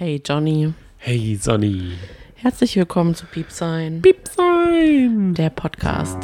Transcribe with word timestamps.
Hey 0.00 0.18
Johnny, 0.24 0.72
Hey 0.96 1.36
Sonny. 1.36 1.90
herzlich 2.36 2.74
willkommen 2.74 3.14
zu 3.14 3.26
Piepsein, 3.26 4.00
Piep 4.00 4.26
sein. 4.34 5.34
der 5.34 5.50
Podcast. 5.50 6.16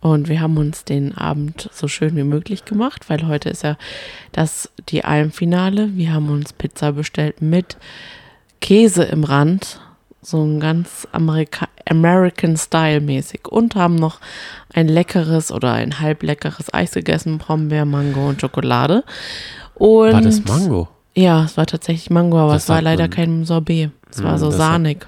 Und 0.00 0.28
wir 0.28 0.40
haben 0.40 0.56
uns 0.56 0.84
den 0.84 1.16
Abend 1.16 1.70
so 1.72 1.86
schön 1.86 2.16
wie 2.16 2.24
möglich 2.24 2.64
gemacht, 2.64 3.08
weil 3.08 3.24
heute 3.28 3.50
ist 3.50 3.62
ja 3.62 3.78
das 4.32 4.68
die 4.88 5.04
Almfinale. 5.04 5.96
Wir 5.96 6.12
haben 6.12 6.30
uns 6.30 6.52
Pizza 6.52 6.90
bestellt 6.90 7.40
mit 7.40 7.76
Käse 8.60 9.04
im 9.04 9.22
Rand, 9.22 9.80
so 10.24 10.42
ein 10.44 10.58
ganz 10.60 11.06
Amerika 11.12 11.68
American 11.88 12.56
Style 12.56 13.00
mäßig 13.00 13.46
und 13.48 13.74
haben 13.74 13.94
noch 13.96 14.18
ein 14.72 14.88
leckeres 14.88 15.52
oder 15.52 15.72
ein 15.72 16.00
halb 16.00 16.22
leckeres 16.22 16.72
Eis 16.72 16.92
gegessen, 16.92 17.38
Brombeer, 17.38 17.84
Mango 17.84 18.28
und 18.28 18.40
Schokolade. 18.40 19.04
Und 19.74 20.12
War 20.12 20.20
das 20.22 20.44
Mango? 20.44 20.88
Ja, 21.14 21.44
es 21.44 21.56
war 21.56 21.66
tatsächlich 21.66 22.10
Mango, 22.10 22.38
aber 22.38 22.54
Das 22.54 22.64
es 22.64 22.68
war 22.70 22.80
leider 22.82 23.08
kein 23.08 23.44
Sorbet. 23.44 23.90
Es 24.10 24.22
war 24.22 24.32
Hm, 24.32 24.38
so 24.38 24.50
sahnig. 24.50 25.06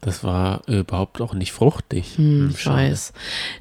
Das 0.00 0.24
war 0.24 0.62
überhaupt 0.66 1.20
auch 1.20 1.34
nicht 1.34 1.52
fruchtig. 1.52 2.14
Hm, 2.16 2.50
ich 2.52 2.60
schade. 2.62 2.76
weiß. 2.90 3.12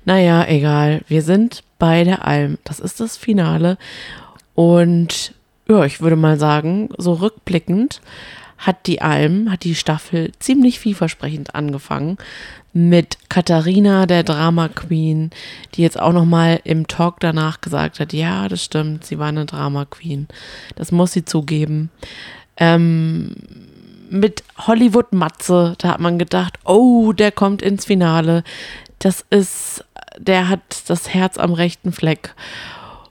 Naja, 0.06 0.46
egal. 0.48 1.02
Wir 1.08 1.22
sind 1.22 1.64
bei 1.80 2.04
der 2.04 2.26
Alm. 2.26 2.58
Das 2.64 2.80
ist 2.80 3.00
das 3.00 3.16
Finale. 3.18 3.78
Und 4.56 5.34
ja, 5.68 5.84
ich 5.86 6.02
würde 6.02 6.16
mal 6.16 6.38
sagen, 6.40 6.90
so 6.98 7.14
rückblickend 7.14 8.02
hat 8.66 8.88
die 8.88 9.02
Alm, 9.02 9.52
hat 9.52 9.64
die 9.64 9.76
Staffel 9.76 10.32
ziemlich 10.40 10.80
vielversprechend 10.80 11.56
angefangen 11.56 12.18
mit 12.74 13.18
Katharina, 13.30 14.08
der 14.08 14.24
Drama 14.24 14.68
Queen, 14.68 15.30
die 15.76 15.84
jetzt 15.84 16.00
auch 16.00 16.12
noch 16.12 16.26
mal 16.26 16.60
im 16.64 16.88
Talk 16.88 17.20
danach 17.20 17.62
gesagt 17.62 18.00
hat, 18.00 18.14
ja, 18.14 18.48
das 18.48 18.64
stimmt, 18.64 19.06
sie 19.06 19.20
war 19.20 19.28
eine 19.28 19.46
Drama 19.46 19.86
Queen. 19.86 20.28
Das 20.76 20.92
muss 20.92 21.12
sie 21.12 21.24
zugeben. 21.24 21.92
Ähm, 22.58 23.36
mit 24.10 24.44
Hollywood 24.58 25.14
Matze, 25.14 25.76
da 25.78 25.90
hat 25.90 26.00
man 26.00 26.18
gedacht, 26.18 26.58
oh, 26.66 27.14
der 27.14 27.32
kommt 27.32 27.62
ins 27.62 27.86
Finale. 27.86 28.44
Das 28.98 29.24
ist, 29.30 29.86
der 30.18 30.50
hat 30.50 30.62
das 30.88 31.14
Herz 31.14 31.38
am 31.38 31.54
rechten 31.54 31.92
Fleck. 31.92 32.34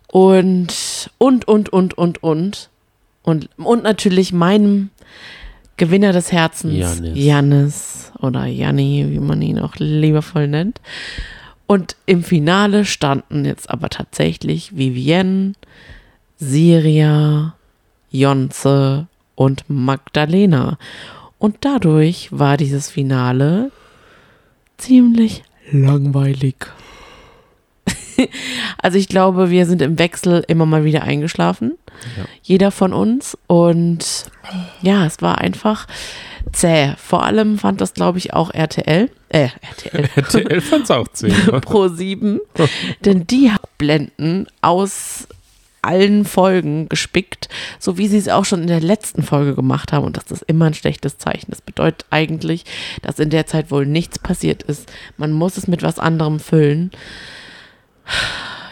Und, 0.09 1.11
und, 1.19 1.47
und, 1.47 1.69
und, 1.73 1.97
und, 1.97 2.23
und. 2.23 2.69
Und, 3.23 3.48
und 3.57 3.85
natürlich 3.85 4.33
meinem 4.33 4.91
Gewinner 5.77 6.12
des 6.12 6.33
Herzens, 6.33 6.75
Jannis. 6.75 7.12
Jannis 7.15 8.12
oder 8.20 8.47
Janni, 8.47 9.06
wie 9.11 9.19
man 9.19 9.42
ihn 9.42 9.59
auch 9.59 9.77
liebevoll 9.77 10.48
nennt. 10.48 10.81
Und 11.67 11.97
im 12.06 12.23
Finale 12.23 12.84
standen 12.84 13.45
jetzt 13.45 13.70
aber 13.70 13.89
tatsächlich 13.89 14.77
Vivienne, 14.77 15.55
Siria, 16.37 17.55
Jonze 18.11 19.06
und 19.34 19.64
Magdalena. 19.69 20.79
Und 21.39 21.56
dadurch 21.61 22.29
war 22.31 22.57
dieses 22.57 22.91
Finale 22.91 23.70
ziemlich 24.77 25.42
langweilig. 25.70 26.57
also 28.79 28.99
ich 28.99 29.09
glaube, 29.09 29.51
wir 29.51 29.67
sind 29.67 29.83
im 29.83 29.99
Wechsel 29.99 30.45
immer 30.49 30.67
mal 30.67 30.85
wieder 30.85 31.03
eingeschlafen. 31.03 31.79
Ja. 32.17 32.25
Jeder 32.43 32.71
von 32.71 32.93
uns. 32.93 33.37
Und 33.47 34.31
ja, 34.81 35.07
es 35.07 35.23
war 35.23 35.39
einfach 35.39 35.87
zäh. 36.53 36.95
Vor 36.97 37.25
allem 37.25 37.59
fand 37.59 37.81
das, 37.81 37.95
glaube 37.95 38.19
ich, 38.19 38.33
auch 38.33 38.53
RTL. 38.53 39.11
Äh, 39.29 39.49
RTL. 39.61 40.09
RTL 40.17 40.61
fand's 40.61 40.91
auch 40.91 41.09
zehn. 41.09 41.33
Pro 41.61 41.89
7. 41.89 42.41
Denn 43.05 43.27
die 43.27 43.51
hat 43.51 43.63
Blenden 43.79 44.47
aus 44.61 45.27
allen 45.83 46.25
Folgen 46.25 46.89
gespickt, 46.89 47.49
so 47.81 47.99
wie 47.99 48.07
sie 48.07 48.17
es 48.17 48.29
auch 48.29 48.45
schon 48.45 48.63
in 48.63 48.69
der 48.69 48.81
letzten 48.81 49.25
Folge 49.25 49.57
gemacht 49.57 49.93
haben. 49.93 50.07
Und 50.07 50.17
das 50.17 50.31
ist 50.31 50.45
immer 50.45 50.67
ein 50.67 50.75
schlechtes 50.75 51.19
Zeichen. 51.19 51.51
Das 51.51 51.61
bedeutet 51.61 52.07
eigentlich, 52.11 52.65
dass 53.03 53.19
in 53.19 53.31
der 53.31 53.47
Zeit 53.47 53.73
wohl 53.73 53.85
nichts 53.85 54.20
passiert 54.20 54.63
ist. 54.63 54.91
Man 55.17 55.33
muss 55.33 55.57
es 55.57 55.67
mit 55.67 55.83
was 55.83 55.98
anderem 55.98 56.39
füllen. 56.39 56.92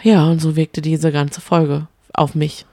Ja, 0.03 0.25
und 0.25 0.39
so 0.41 0.55
wirkte 0.55 0.81
diese 0.81 1.11
ganze 1.11 1.41
Folge 1.41 1.87
auf 2.13 2.35
mich. 2.35 2.65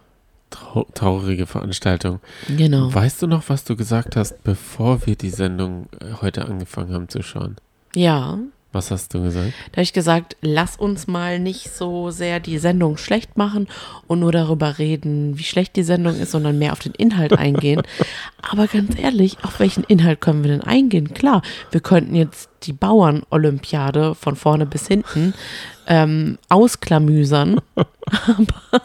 Trau 0.51 0.87
traurige 0.95 1.47
Veranstaltung. 1.47 2.21
Genau. 2.49 2.93
Weißt 2.93 3.21
du 3.21 3.27
noch, 3.27 3.49
was 3.49 3.65
du 3.65 3.77
gesagt 3.77 4.17
hast, 4.17 4.43
bevor 4.45 5.07
wir 5.07 5.15
die 5.15 5.29
Sendung 5.29 5.89
äh, 6.01 6.23
heute 6.23 6.47
angefangen 6.47 6.95
haben 6.95 7.09
zu 7.09 7.23
schauen? 7.23 7.57
Ja, 7.95 8.39
Was 8.71 8.91
hast 8.91 9.15
du 9.15 9.23
gesagt? 9.23 9.55
Da 9.73 9.77
habe 9.77 9.83
ich 9.83 9.95
gesagt, 9.95 10.37
lass 10.43 10.77
uns 10.77 11.07
mal 11.07 11.39
nicht 11.39 11.75
so 11.75 12.11
sehr 12.11 12.39
die 12.39 12.59
Sendung 12.59 12.99
schlecht 12.99 13.39
machen 13.39 13.67
und 14.07 14.21
nur 14.21 14.31
darüber 14.31 14.79
reden, 14.79 15.39
wie 15.39 15.45
schlecht 15.45 15.75
die 15.77 15.83
Sendung 15.83 16.19
ist, 16.21 16.33
sondern 16.33 16.59
mehr 16.59 16.73
auf 16.73 16.81
den 16.81 16.93
Inhalt 16.93 17.33
eingehen. 17.33 17.83
Aber 18.43 18.67
ganz 18.67 18.99
ehrlich, 18.99 19.39
auf 19.43 19.59
welchen 19.59 19.85
Inhalt 19.85 20.21
können 20.21 20.45
wir 20.45 20.51
denn 20.51 20.61
eingehen? 20.61 21.15
Klar, 21.15 21.41
wir 21.71 21.81
könnten 21.81 22.15
jetzt 22.15 22.51
die 22.65 22.75
Bauern-Olympiade 22.75 24.15
von 24.15 24.37
vorne 24.37 24.67
bis 24.67 24.87
hinten 24.87 25.33
ähm, 25.87 26.39
ausklamüsern. 26.51 27.61
Aber 27.75 28.83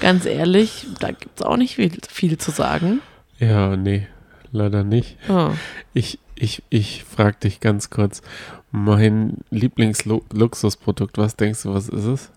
ganz 0.00 0.26
ehrlich, 0.26 0.86
da 0.98 1.12
gibt 1.12 1.38
es 1.38 1.46
auch 1.46 1.56
nicht 1.56 1.76
viel, 1.76 1.92
viel 2.08 2.36
zu 2.36 2.50
sagen. 2.50 3.00
Ja, 3.38 3.76
nee, 3.76 4.08
leider 4.50 4.82
nicht. 4.82 5.16
Ah. 5.28 5.52
Ich, 5.94 6.18
ich, 6.34 6.64
ich 6.68 7.04
frage 7.04 7.36
dich 7.44 7.60
ganz 7.60 7.90
kurz, 7.90 8.22
mein 8.70 9.38
Lieblingsluxusprodukt, 9.50 11.18
was 11.18 11.36
denkst 11.36 11.62
du, 11.62 11.74
was 11.74 11.88
ist 11.88 12.04
es? 12.04 12.30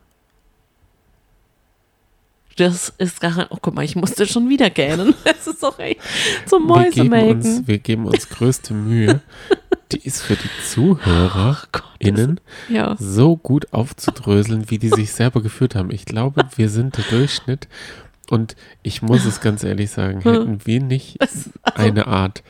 Das 2.58 2.90
ist 3.00 3.20
gar 3.20 3.36
nicht, 3.36 3.48
oh 3.50 3.58
guck 3.60 3.74
mal, 3.74 3.84
ich 3.84 3.96
musste 3.96 4.28
schon 4.28 4.48
wieder 4.50 4.70
gähnen. 4.70 5.16
Das 5.24 5.48
ist 5.48 5.64
doch 5.64 5.78
echt 5.80 6.00
zum 6.46 6.68
Mäusemelken. 6.68 7.68
wir 7.68 7.80
geben 7.80 8.06
uns 8.06 8.30
größte 8.30 8.74
Mühe. 8.74 9.22
Die 9.92 9.98
ist 10.06 10.22
für 10.22 10.36
die 10.36 10.50
ZuhörerInnen 10.70 12.36
das- 12.68 12.76
ja. 12.76 12.96
so 13.00 13.36
gut 13.36 13.74
aufzudröseln, 13.74 14.70
wie 14.70 14.78
die 14.80 14.90
sich 14.90 15.12
selber 15.12 15.42
geführt 15.42 15.76
haben. 15.76 15.92
Ich 15.92 16.06
glaube, 16.06 16.46
wir 16.56 16.70
sind 16.70 16.98
der 16.98 17.06
Durchschnitt. 17.06 17.68
Und 18.30 18.56
ich 18.84 19.02
muss 19.02 19.26
es 19.26 19.42
ganz 19.42 19.64
ehrlich 19.64 19.92
sagen, 19.92 20.22
hätten 20.22 20.66
wir 20.66 20.80
nicht 20.82 21.20
also 21.22 21.50
eine 21.64 22.08
Art 22.08 22.42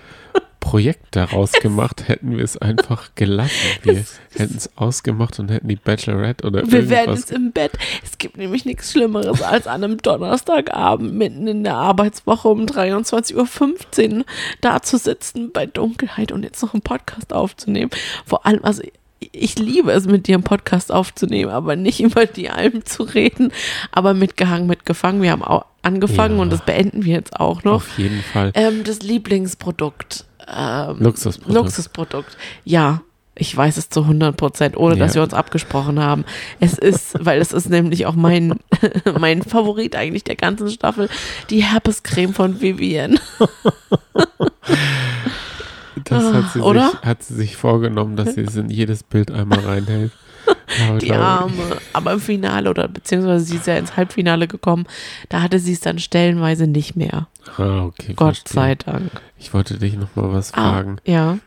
Projekt 0.63 1.15
daraus 1.15 1.51
gemacht, 1.51 2.07
hätten 2.07 2.37
wir 2.37 2.43
es 2.43 2.57
einfach 2.57 3.11
gelassen. 3.15 3.51
Wir 3.83 4.05
hätten 4.35 4.55
es 4.57 4.69
ausgemacht 4.77 5.37
und 5.39 5.51
hätten 5.51 5.67
die 5.67 5.75
Bachelorette 5.75 6.47
oder 6.47 6.69
Wir 6.71 6.89
werden 6.89 7.15
jetzt 7.15 7.31
im 7.31 7.51
Bett. 7.51 7.73
Es 8.01 8.17
gibt 8.17 8.37
nämlich 8.37 8.63
nichts 8.65 8.91
Schlimmeres, 8.91 9.41
als 9.41 9.67
an 9.67 9.83
einem 9.83 9.97
Donnerstagabend 9.97 11.13
mitten 11.13 11.47
in 11.47 11.63
der 11.63 11.75
Arbeitswoche 11.75 12.47
um 12.47 12.65
23.15 12.65 14.17
Uhr 14.19 14.25
da 14.61 14.81
zu 14.81 14.97
sitzen 14.97 15.51
bei 15.51 15.65
Dunkelheit 15.65 16.31
und 16.31 16.43
jetzt 16.43 16.61
noch 16.63 16.73
einen 16.73 16.81
Podcast 16.81 17.33
aufzunehmen. 17.33 17.91
Vor 18.25 18.45
allem, 18.45 18.63
also 18.63 18.81
ich 19.31 19.59
liebe 19.59 19.91
es, 19.91 20.05
mit 20.05 20.27
dir 20.27 20.35
einen 20.35 20.43
Podcast 20.43 20.91
aufzunehmen, 20.91 21.51
aber 21.51 21.75
nicht 21.75 21.99
über 22.01 22.25
die 22.25 22.49
Alben 22.49 22.85
zu 22.85 23.03
reden, 23.03 23.51
aber 23.91 24.13
mitgehangen, 24.13 24.67
mitgefangen. 24.67 25.21
Wir 25.21 25.31
haben 25.31 25.43
auch 25.43 25.65
angefangen 25.81 26.37
Ja. 26.37 26.41
und 26.41 26.51
das 26.51 26.65
beenden 26.65 27.03
wir 27.05 27.13
jetzt 27.15 27.39
auch 27.39 27.63
noch. 27.63 27.75
Auf 27.75 27.97
jeden 27.97 28.21
Fall. 28.21 28.51
Ähm, 28.55 28.83
das 28.83 29.01
Lieblingsprodukt. 29.01 30.25
Ähm, 30.47 30.97
Luxusprodukt. 30.99 31.55
Luxusprodukt. 31.55 32.37
Ja, 32.65 33.01
ich 33.35 33.55
weiß 33.55 33.77
es 33.77 33.89
zu 33.89 34.01
100 34.01 34.37
Prozent, 34.37 34.77
ohne 34.77 34.95
dass 34.95 35.11
Ja. 35.11 35.15
wir 35.15 35.23
uns 35.23 35.33
abgesprochen 35.33 35.99
haben. 35.99 36.23
Es 36.59 36.77
ist, 36.77 37.15
weil 37.25 37.41
es 37.41 37.51
ist 37.51 37.69
nämlich 37.69 38.05
auch 38.05 38.15
mein, 38.15 38.59
mein 39.19 39.41
Favorit 39.41 39.95
eigentlich 39.95 40.23
der 40.23 40.35
ganzen 40.35 40.69
Staffel, 40.69 41.09
die 41.49 41.63
Herpescreme 41.63 42.33
von 42.33 42.61
Vivienne. 42.61 43.19
Das 46.05 46.33
hat 46.33 46.51
sie, 46.53 46.59
oder? 46.59 46.89
Sich, 46.91 47.01
hat 47.01 47.23
sie 47.23 47.33
sich 47.35 47.55
vorgenommen, 47.55 48.15
dass 48.15 48.33
sie 48.35 48.41
es 48.41 48.55
in 48.55 48.69
jedes 48.69 49.03
Bild 49.03 49.31
einmal 49.31 49.59
reinhält. 49.59 50.11
Die 51.01 51.11
Arme. 51.13 51.53
Aber 51.93 52.13
im 52.13 52.19
Finale 52.19 52.69
oder 52.69 52.87
beziehungsweise 52.87 53.45
sie 53.45 53.57
ist 53.57 53.67
ja 53.67 53.75
ins 53.77 53.95
Halbfinale 53.95 54.47
gekommen, 54.47 54.85
da 55.29 55.41
hatte 55.41 55.59
sie 55.59 55.73
es 55.73 55.81
dann 55.81 55.99
stellenweise 55.99 56.65
nicht 56.67 56.95
mehr. 56.95 57.27
Ah, 57.57 57.83
okay. 57.83 58.13
Gott 58.15 58.37
verstehe. 58.37 58.53
sei 58.53 58.75
Dank. 58.75 59.11
Ich 59.37 59.53
wollte 59.53 59.77
dich 59.77 59.95
noch 59.97 60.15
mal 60.15 60.31
was 60.33 60.53
Ah, 60.53 60.71
fragen. 60.73 60.97
ja, 61.05 61.37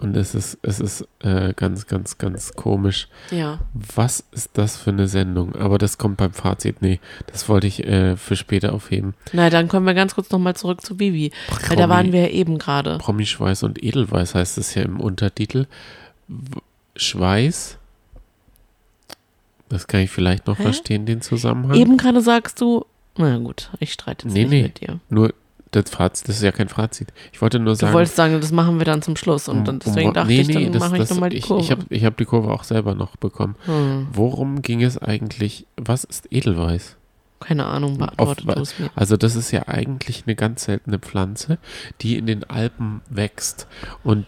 Und 0.00 0.16
es 0.16 0.34
ist, 0.34 0.58
es 0.62 0.78
ist 0.78 1.08
äh, 1.20 1.52
ganz, 1.54 1.86
ganz, 1.86 2.18
ganz 2.18 2.52
komisch. 2.52 3.08
ja. 3.30 3.58
Was 3.72 4.22
ist 4.30 4.50
das 4.54 4.76
für 4.76 4.90
eine 4.90 5.08
Sendung? 5.08 5.56
Aber 5.56 5.78
das 5.78 5.98
kommt 5.98 6.18
beim 6.18 6.32
Fazit. 6.32 6.80
Nee, 6.82 7.00
das 7.32 7.48
wollte 7.48 7.66
ich 7.66 7.82
äh, 7.84 8.16
für 8.16 8.36
später 8.36 8.72
aufheben. 8.72 9.14
Na, 9.32 9.50
dann 9.50 9.66
kommen 9.68 9.86
wir 9.86 9.94
ganz 9.94 10.14
kurz 10.14 10.30
nochmal 10.30 10.54
zurück 10.54 10.82
zu 10.82 11.00
Vivi. 11.00 11.32
Weil 11.68 11.76
da 11.76 11.88
waren 11.88 12.12
wir 12.12 12.20
ja 12.20 12.28
eben 12.28 12.58
gerade. 12.58 12.98
Promischweiß 12.98 13.62
und 13.64 13.82
Edelweiß 13.82 14.34
heißt 14.36 14.58
es 14.58 14.74
ja 14.76 14.82
im 14.82 15.00
Untertitel. 15.00 15.66
Schweiß. 16.94 17.78
Das 19.68 19.86
kann 19.86 20.00
ich 20.00 20.10
vielleicht 20.10 20.46
noch 20.46 20.58
Hä? 20.58 20.62
verstehen, 20.62 21.06
den 21.06 21.20
Zusammenhang. 21.22 21.76
Eben 21.76 21.96
gerade 21.96 22.20
sagst 22.20 22.60
du, 22.60 22.84
na 23.16 23.38
gut, 23.38 23.70
ich 23.80 23.92
streite 23.92 24.26
jetzt 24.26 24.34
Nee, 24.34 24.42
nicht 24.42 24.50
nee. 24.50 24.62
mit 24.62 24.80
dir. 24.80 25.00
Nur 25.08 25.34
das 25.72 25.90
Fazit, 25.90 26.28
das 26.28 26.36
ist 26.36 26.42
ja 26.42 26.52
kein 26.52 26.68
Fazit. 26.68 27.12
Ich 27.32 27.42
wollte 27.42 27.58
nur 27.58 27.74
Du 27.74 27.80
sagen. 27.80 27.92
wolltest 27.94 28.16
sagen, 28.16 28.40
das 28.40 28.52
machen 28.52 28.78
wir 28.78 28.84
dann 28.84 29.02
zum 29.02 29.16
Schluss 29.16 29.48
und 29.48 29.66
dann, 29.66 29.80
deswegen 29.80 30.08
um- 30.08 30.14
dachte 30.14 30.28
nee, 30.28 30.40
ich, 30.42 30.46
dann 30.48 30.62
nee, 30.62 30.70
das- 30.70 30.80
mache 30.80 31.02
ich 31.02 31.10
nochmal 31.10 31.30
die 31.30 31.36
ich, 31.38 31.44
Kurve. 31.44 31.62
Ich 31.62 31.70
habe 31.70 31.84
ich 31.90 32.04
hab 32.04 32.16
die 32.16 32.24
Kurve 32.24 32.52
auch 32.52 32.64
selber 32.64 32.94
noch 32.94 33.16
bekommen. 33.16 33.56
hm. 33.64 34.06
Worum 34.12 34.62
ging 34.62 34.82
es 34.82 34.96
eigentlich? 34.96 35.66
Was 35.76 36.04
ist 36.04 36.32
Edelweiß? 36.32 36.96
Keine 37.40 37.66
Ahnung, 37.66 37.98
beantwortet 37.98 38.46
du 38.48 38.60
es 38.62 38.78
mir. 38.78 38.88
Also 38.94 39.18
das 39.18 39.36
ist 39.36 39.50
ja 39.50 39.68
eigentlich 39.68 40.22
eine 40.26 40.34
ganz 40.36 40.64
seltene 40.64 40.98
Pflanze, 40.98 41.58
die 42.00 42.16
in 42.16 42.24
den 42.26 42.44
Alpen 42.44 43.02
wächst 43.10 43.66
und 44.02 44.24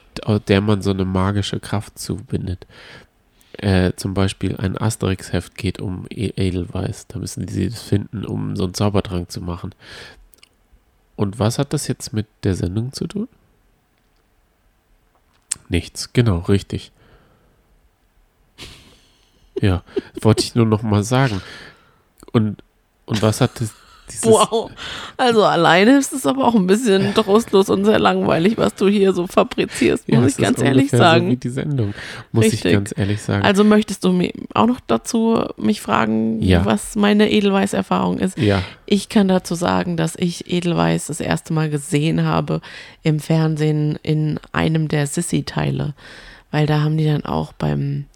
der 0.48 0.60
man 0.60 0.82
so 0.82 0.90
eine 0.90 1.06
magische 1.06 1.58
Kraft 1.58 1.98
zubindet. 1.98 2.66
Äh, 3.58 3.92
zum 3.96 4.14
Beispiel 4.14 4.56
ein 4.56 4.78
Asterix-Heft 4.78 5.56
geht 5.56 5.80
um 5.80 6.06
e- 6.10 6.32
Edelweiß. 6.36 7.08
Da 7.08 7.18
müssen 7.18 7.46
sie 7.48 7.68
das 7.68 7.82
finden, 7.82 8.24
um 8.24 8.54
so 8.56 8.64
einen 8.64 8.74
Zaubertrank 8.74 9.30
zu 9.30 9.40
machen. 9.40 9.74
Und 11.16 11.40
was 11.40 11.58
hat 11.58 11.72
das 11.72 11.88
jetzt 11.88 12.12
mit 12.12 12.26
der 12.44 12.54
Sendung 12.54 12.92
zu 12.92 13.08
tun? 13.08 13.28
Nichts, 15.68 16.12
genau, 16.12 16.38
richtig. 16.38 16.92
Ja, 19.60 19.82
wollte 20.20 20.44
ich 20.44 20.54
nur 20.54 20.66
noch 20.66 20.82
mal 20.82 21.02
sagen. 21.02 21.42
Und, 22.32 22.62
und 23.06 23.22
was 23.22 23.40
hat 23.40 23.60
das, 23.60 23.74
wow. 24.22 24.70
Also 25.16 25.44
alleine 25.44 25.98
ist 25.98 26.12
es 26.12 26.26
aber 26.26 26.46
auch 26.46 26.54
ein 26.54 26.66
bisschen 26.66 27.14
trostlos 27.14 27.70
und 27.70 27.84
sehr 27.84 27.98
langweilig, 27.98 28.56
was 28.56 28.74
du 28.74 28.88
hier 28.88 29.12
so 29.12 29.26
fabrizierst, 29.26 30.08
muss 30.08 30.20
ja, 30.20 30.26
ich 30.26 30.36
ganz 30.36 30.60
ehrlich 30.60 30.90
sagen. 30.90 31.26
So 31.26 31.30
wie 31.32 31.36
die 31.36 31.48
Sendung, 31.48 31.94
muss 32.32 32.44
Richtig. 32.44 32.64
ich 32.66 32.72
ganz 32.72 32.94
ehrlich 32.96 33.22
sagen. 33.22 33.44
Also 33.44 33.64
möchtest 33.64 34.04
du 34.04 34.12
mir 34.12 34.32
auch 34.54 34.66
noch 34.66 34.80
dazu 34.86 35.44
mich 35.56 35.80
fragen, 35.80 36.42
ja. 36.42 36.64
was 36.64 36.96
meine 36.96 37.30
Edelweiß-Erfahrung 37.30 38.18
ist? 38.18 38.38
Ja. 38.38 38.62
Ich 38.86 39.08
kann 39.08 39.28
dazu 39.28 39.54
sagen, 39.54 39.96
dass 39.96 40.14
ich 40.16 40.50
Edelweiß 40.50 41.06
das 41.06 41.20
erste 41.20 41.52
Mal 41.52 41.70
gesehen 41.70 42.24
habe 42.24 42.60
im 43.02 43.20
Fernsehen 43.20 43.98
in 44.02 44.40
einem 44.52 44.88
der 44.88 45.06
Sissy-Teile, 45.06 45.94
weil 46.50 46.66
da 46.66 46.80
haben 46.80 46.96
die 46.96 47.06
dann 47.06 47.24
auch 47.24 47.52
beim 47.52 48.06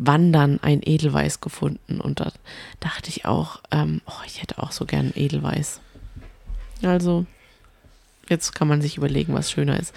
Wandern 0.00 0.58
ein 0.62 0.80
Edelweiß 0.82 1.40
gefunden. 1.40 2.00
Und 2.00 2.20
da 2.20 2.32
dachte 2.80 3.10
ich 3.10 3.26
auch, 3.26 3.60
ähm, 3.70 4.00
oh, 4.06 4.22
ich 4.26 4.42
hätte 4.42 4.62
auch 4.62 4.72
so 4.72 4.86
gern 4.86 5.12
Edelweiß. 5.14 5.80
Also, 6.82 7.26
jetzt 8.28 8.54
kann 8.54 8.68
man 8.68 8.80
sich 8.80 8.96
überlegen, 8.96 9.34
was 9.34 9.50
schöner 9.50 9.78
ist. 9.78 9.94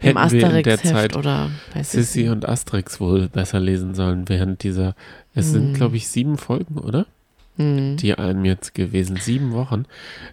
Im 0.00 0.16
Asterix-Heft 0.16 1.16
oder 1.16 1.50
bei 1.74 1.82
Sissy 1.82 2.28
und 2.28 2.48
Asterix 2.48 3.00
wohl 3.00 3.28
besser 3.28 3.58
lesen 3.58 3.94
sollen 3.94 4.28
während 4.28 4.62
dieser. 4.62 4.94
Es 5.34 5.46
hm. 5.46 5.52
sind, 5.52 5.74
glaube 5.74 5.96
ich, 5.96 6.08
sieben 6.08 6.38
Folgen, 6.38 6.78
oder? 6.78 7.06
Hm. 7.56 7.96
Die 7.96 8.14
einem 8.14 8.44
jetzt 8.44 8.74
gewesen. 8.74 9.16
Sieben 9.16 9.52
Wochen. 9.52 9.86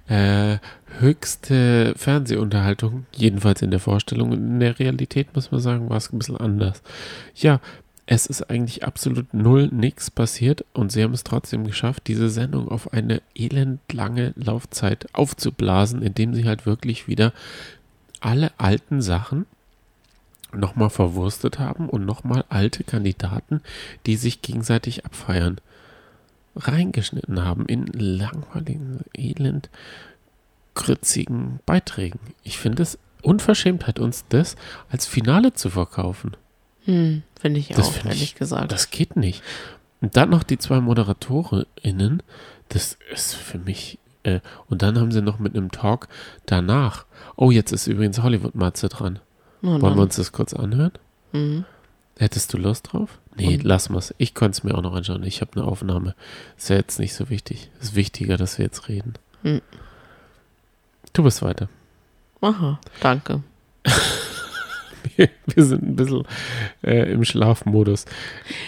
Äh, 0.07 0.59
höchste 1.00 1.94
Fernsehunterhaltung, 1.97 3.07
jedenfalls 3.15 3.61
in 3.63 3.71
der 3.71 3.79
Vorstellung. 3.79 4.33
In 4.33 4.59
der 4.59 4.77
Realität, 4.77 5.35
muss 5.35 5.51
man 5.51 5.61
sagen, 5.61 5.89
war 5.89 5.97
es 5.97 6.13
ein 6.13 6.19
bisschen 6.19 6.38
anders. 6.38 6.83
Ja, 7.35 7.59
es 8.11 8.25
ist 8.25 8.50
eigentlich 8.50 8.83
absolut 8.83 9.35
null 9.35 9.69
nichts 9.71 10.09
passiert 10.09 10.65
und 10.73 10.91
sie 10.91 11.03
haben 11.03 11.13
es 11.13 11.23
trotzdem 11.23 11.63
geschafft, 11.63 12.07
diese 12.07 12.31
Sendung 12.31 12.67
auf 12.67 12.91
eine 12.91 13.21
elendlange 13.35 14.33
Laufzeit 14.35 15.07
aufzublasen, 15.13 16.01
indem 16.01 16.33
sie 16.33 16.47
halt 16.47 16.65
wirklich 16.65 17.07
wieder 17.07 17.33
alle 18.19 18.51
alten 18.57 19.03
Sachen 19.03 19.45
nochmal 20.51 20.89
verwurstet 20.89 21.59
haben 21.59 21.88
und 21.88 22.07
nochmal 22.07 22.45
alte 22.50 22.83
Kandidaten, 22.83 23.61
die 24.07 24.15
sich 24.15 24.41
gegenseitig 24.41 25.06
abfeiern, 25.06 25.61
reingeschnitten 26.56 27.45
haben 27.45 27.67
in 27.67 27.85
langweiligen, 27.85 29.01
elend 29.15 29.69
krützigen 30.73 31.59
Beiträgen. 31.67 32.19
Ich 32.41 32.57
finde 32.57 32.81
es 32.81 32.97
Unverschämtheit, 33.21 34.00
uns 34.00 34.25
das 34.29 34.56
als 34.89 35.06
Finale 35.06 35.53
zu 35.53 35.69
verkaufen. 35.69 36.35
Hm, 36.85 37.23
Finde 37.39 37.59
ich 37.59 37.69
das 37.69 37.89
auch, 37.89 38.05
ehrlich 38.05 38.23
ich, 38.23 38.35
gesagt. 38.35 38.71
Das 38.71 38.89
geht 38.89 39.15
nicht. 39.15 39.43
Und 40.01 40.15
dann 40.15 40.29
noch 40.29 40.43
die 40.43 40.57
zwei 40.57 40.79
ModeratorInnen, 40.79 42.23
das 42.69 42.97
ist 43.11 43.35
für 43.35 43.57
mich. 43.57 43.99
Äh, 44.23 44.39
und 44.67 44.81
dann 44.81 44.97
haben 44.99 45.11
sie 45.11 45.21
noch 45.21 45.39
mit 45.39 45.55
einem 45.55 45.71
Talk 45.71 46.07
danach. 46.45 47.05
Oh, 47.35 47.51
jetzt 47.51 47.71
ist 47.71 47.87
übrigens 47.87 48.21
Hollywood-Matze 48.21 48.89
dran. 48.89 49.19
Oh, 49.61 49.81
Wollen 49.81 49.95
wir 49.95 50.03
uns 50.03 50.15
das 50.15 50.31
kurz 50.31 50.53
anhören? 50.53 50.93
Mhm. 51.31 51.65
Hättest 52.17 52.53
du 52.53 52.57
Lust 52.57 52.91
drauf? 52.91 53.17
Nee, 53.35 53.55
und? 53.55 53.63
lass 53.63 53.89
mal's. 53.89 54.13
Ich 54.17 54.35
konnte 54.35 54.57
es 54.57 54.63
mir 54.63 54.75
auch 54.75 54.81
noch 54.81 54.93
anschauen. 54.93 55.23
Ich 55.23 55.41
habe 55.41 55.51
eine 55.55 55.63
Aufnahme. 55.65 56.15
Ist 56.57 56.69
ja 56.69 56.75
jetzt 56.75 56.99
nicht 56.99 57.13
so 57.13 57.29
wichtig. 57.29 57.69
Ist 57.79 57.95
wichtiger, 57.95 58.35
dass 58.35 58.57
wir 58.57 58.65
jetzt 58.65 58.89
reden. 58.89 59.13
Mhm. 59.43 59.61
Du 61.13 61.23
bist 61.23 61.41
weiter. 61.41 61.69
Aha, 62.41 62.79
danke. 63.01 63.43
wir 65.45 65.63
sind 65.63 65.83
ein 65.83 65.95
bisschen 65.95 66.24
äh, 66.83 67.12
im 67.12 67.24
Schlafmodus. 67.24 68.06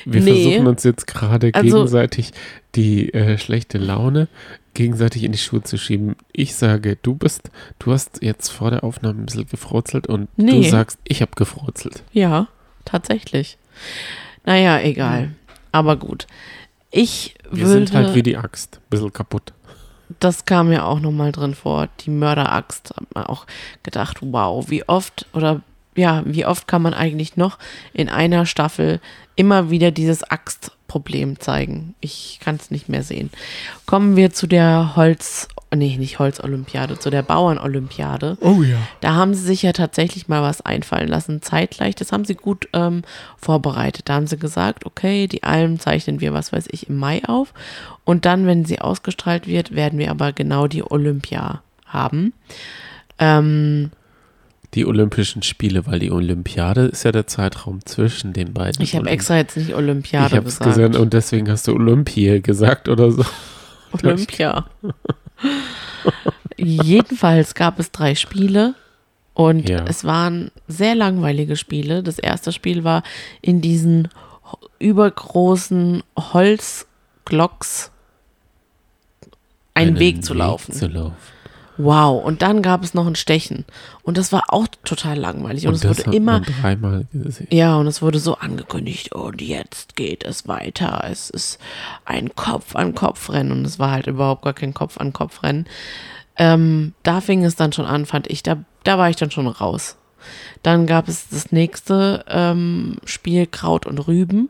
Wir 0.06 0.22
nee. 0.22 0.44
versuchen 0.44 0.68
uns 0.68 0.84
jetzt 0.84 1.08
gerade 1.08 1.52
also, 1.54 1.78
gegenseitig 1.78 2.32
die 2.76 3.14
äh, 3.14 3.38
schlechte 3.38 3.78
Laune 3.78 4.28
gegenseitig 4.74 5.24
in 5.24 5.32
die 5.32 5.38
Schuhe 5.38 5.64
zu 5.64 5.78
schieben. 5.78 6.16
Ich 6.32 6.56
sage, 6.56 6.98
du 7.02 7.16
bist, 7.16 7.52
du 7.80 7.92
hast 7.92 8.22
jetzt 8.22 8.50
vor 8.50 8.72
der 8.72 8.84
Aufnahme 8.84 9.22
ein 9.22 9.26
bisschen 9.26 9.48
gefrotzelt 9.48 10.08
und 10.08 10.30
nee. 10.38 10.52
du 10.52 10.64
sagst, 10.64 11.00
ich 11.04 11.22
habe 11.22 11.32
gefrotzelt. 11.36 12.04
Ja, 12.14 12.48
tatsächlich. 12.86 13.58
Naja, 14.46 14.80
egal. 14.80 15.28
Mhm. 15.28 15.36
Aber 15.72 15.98
gut. 15.98 16.28
Ich 16.90 17.36
Wir 17.50 17.68
würde, 17.68 17.86
sind 17.86 17.94
halt 17.94 18.16
wie 18.16 18.24
die 18.24 18.38
Axt, 18.38 18.78
ein 18.78 18.90
bisschen 18.90 19.14
kaputt. 19.14 19.54
Das 20.20 20.46
kam 20.46 20.70
mir 20.70 20.86
auch 20.86 21.00
nochmal 21.00 21.32
drin 21.32 21.56
vor. 21.56 21.88
Die 22.02 22.10
Mörderaxt. 22.10 22.94
Hab 22.96 23.16
man 23.16 23.26
auch 23.26 23.46
gedacht, 23.84 24.18
wow, 24.22 24.70
wie 24.70 24.88
oft 24.88 25.26
oder 25.34 25.62
ja, 25.96 26.24
wie 26.26 26.46
oft 26.46 26.68
kann 26.68 26.82
man 26.82 26.94
eigentlich 26.94 27.38
noch 27.38 27.58
in 27.94 28.10
einer 28.10 28.46
Staffel 28.46 29.00
immer 29.36 29.70
wieder 29.70 29.92
dieses 29.92 30.24
Axtproblem 30.24 31.40
zeigen? 31.40 31.96
Ich 32.00 32.40
kann 32.42 32.56
es 32.56 32.72
nicht 32.72 32.88
mehr 32.88 33.04
sehen. 33.04 33.30
Kommen 33.86 34.16
wir 34.16 34.32
zu 34.32 34.48
der 34.48 34.96
Holz, 34.96 35.50
nee, 35.74 35.98
nicht 35.98 36.20
Holzolympiade, 36.20 36.98
zu 36.98 37.10
der 37.10 37.24
Bauernolympiade. 37.24 38.38
Oh 38.40 38.64
ja. 38.64 38.78
Da 39.02 39.16
haben 39.16 39.34
sie 39.34 39.44
sich 39.44 39.64
ja 39.64 39.74
tatsächlich 39.74 40.30
mal 40.30 40.42
was 40.42 40.62
einfallen 40.62 41.10
lassen, 41.10 41.42
zeitgleich. 41.42 41.96
Das 41.96 42.14
haben 42.14 42.24
sie 42.26 42.36
gut 42.36 42.70
ähm, 42.72 43.04
vorbereitet. 43.38 44.08
Da 44.08 44.14
haben 44.14 44.28
sie 44.28 44.38
gesagt, 44.38 44.86
okay, 44.86 45.28
die 45.28 45.44
Alm 45.44 45.80
zeichnen 45.80 46.22
wir, 46.22 46.34
was 46.34 46.54
weiß 46.54 46.68
ich, 46.72 46.88
im 46.88 46.98
Mai 46.98 47.22
auf. 47.26 47.54
Und 48.06 48.26
dann, 48.26 48.46
wenn 48.46 48.64
sie 48.64 48.80
ausgestrahlt 48.80 49.46
wird, 49.46 49.76
werden 49.76 50.00
wir 50.00 50.10
aber 50.10 50.32
genau 50.32 50.68
die 50.68 50.84
Olympia 50.84 51.62
haben. 51.86 52.34
Ähm, 53.20 53.92
die 54.74 54.86
Olympischen 54.86 55.44
Spiele, 55.44 55.86
weil 55.86 56.00
die 56.00 56.12
Olympiade 56.12 56.86
ist 56.86 57.04
ja 57.04 57.12
der 57.12 57.28
Zeitraum 57.28 57.86
zwischen 57.86 58.34
den 58.34 58.54
beiden. 58.54 58.82
Ich 58.82 58.96
habe 58.96 59.10
extra 59.10 59.38
jetzt 59.38 59.58
nicht 59.58 59.76
Olympiade 59.76 60.38
ich 60.38 60.44
gesagt. 60.44 60.64
Gesehen, 60.64 60.96
und 60.96 61.14
deswegen 61.14 61.50
hast 61.50 61.68
du 61.68 61.74
Olympie 61.74 62.42
gesagt 62.42 62.88
oder 62.88 63.12
so. 63.12 63.26
Olympia. 63.92 64.66
Jedenfalls 66.58 67.54
gab 67.54 67.80
es 67.80 67.92
drei 67.92 68.16
Spiele 68.16 68.76
und 69.34 69.68
ja. 69.68 69.84
es 69.86 70.06
waren 70.06 70.52
sehr 70.68 70.96
langweilige 70.96 71.58
Spiele. 71.58 72.04
Das 72.04 72.18
erste 72.18 72.52
Spiel 72.52 72.84
war 72.84 73.04
in 73.42 73.62
diesen 73.62 74.08
übergroßen 74.80 76.04
Holzglocks 76.18 77.92
einen, 79.74 79.90
einen 79.90 80.00
Weg 80.00 80.24
zu 80.24 80.34
laufen. 80.34 80.74
Weg 80.74 80.80
zu 80.80 80.88
laufen. 80.88 81.16
Wow, 81.84 82.24
und 82.24 82.42
dann 82.42 82.62
gab 82.62 82.84
es 82.84 82.94
noch 82.94 83.08
ein 83.08 83.16
Stechen. 83.16 83.66
Und 84.04 84.18
das 84.18 84.32
war 84.32 84.44
auch 84.50 84.68
total 84.84 85.18
langweilig. 85.18 85.68
Und, 85.68 85.74
und 85.74 85.86
es 85.86 86.06
wurde 86.06 86.16
immer. 86.16 86.42
dreimal 86.42 87.06
gesehen. 87.12 87.48
Ja, 87.50 87.78
und 87.78 87.88
es 87.88 88.02
wurde 88.02 88.20
so 88.20 88.36
angekündigt, 88.36 89.14
und 89.14 89.42
jetzt 89.42 89.96
geht 89.96 90.24
es 90.24 90.48
weiter. 90.48 91.04
Es 91.10 91.30
ist 91.30 91.60
ein 92.06 92.36
Kopf-an-Kopf-Rennen. 92.36 93.52
Und 93.52 93.66
es 93.66 93.80
war 93.80 93.92
halt 93.92 94.08
überhaupt 94.08 94.44
gar 94.44 94.54
kein 94.54 94.74
Kopf-an-Kopf-Rennen. 94.74 95.66
Ähm, 96.38 96.94
da 97.04 97.22
fing 97.22 97.44
es 97.44 97.56
dann 97.56 97.74
schon 97.74 97.86
an, 97.86 98.06
fand 98.06 98.28
ich. 98.30 98.44
Da, 98.44 98.58
da 98.84 98.98
war 98.98 99.10
ich 99.10 99.16
dann 99.16 99.32
schon 99.32 99.48
raus. 99.48 99.98
Dann 100.64 100.86
gab 100.86 101.08
es 101.08 101.30
das 101.30 101.52
nächste 101.52 102.26
ähm, 102.28 102.98
Spiel 103.06 103.48
Kraut 103.48 103.86
und 103.86 104.08
Rüben, 104.08 104.50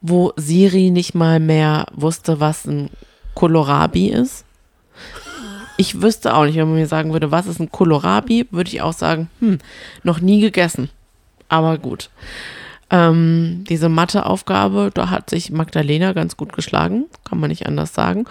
wo 0.00 0.32
Siri 0.36 0.90
nicht 0.90 1.14
mal 1.14 1.40
mehr 1.40 1.86
wusste, 1.92 2.40
was 2.40 2.64
ein 2.64 2.90
Kohlrabi 3.34 4.08
ist. 4.08 4.44
Ich 5.80 6.02
wüsste 6.02 6.34
auch 6.34 6.44
nicht, 6.44 6.56
wenn 6.56 6.68
man 6.68 6.76
mir 6.76 6.86
sagen 6.86 7.14
würde, 7.14 7.30
was 7.30 7.46
ist 7.46 7.58
ein 7.58 7.70
Kohlrabi, 7.70 8.46
würde 8.50 8.68
ich 8.68 8.82
auch 8.82 8.92
sagen, 8.92 9.30
hm, 9.38 9.56
noch 10.02 10.20
nie 10.20 10.42
gegessen. 10.42 10.90
Aber 11.48 11.78
gut. 11.78 12.10
Ähm, 12.90 13.64
diese 13.66 13.88
Matheaufgabe, 13.88 14.90
da 14.92 15.08
hat 15.08 15.30
sich 15.30 15.50
Magdalena 15.50 16.12
ganz 16.12 16.36
gut 16.36 16.52
geschlagen, 16.52 17.06
kann 17.24 17.40
man 17.40 17.48
nicht 17.48 17.64
anders 17.64 17.94
sagen. 17.94 18.26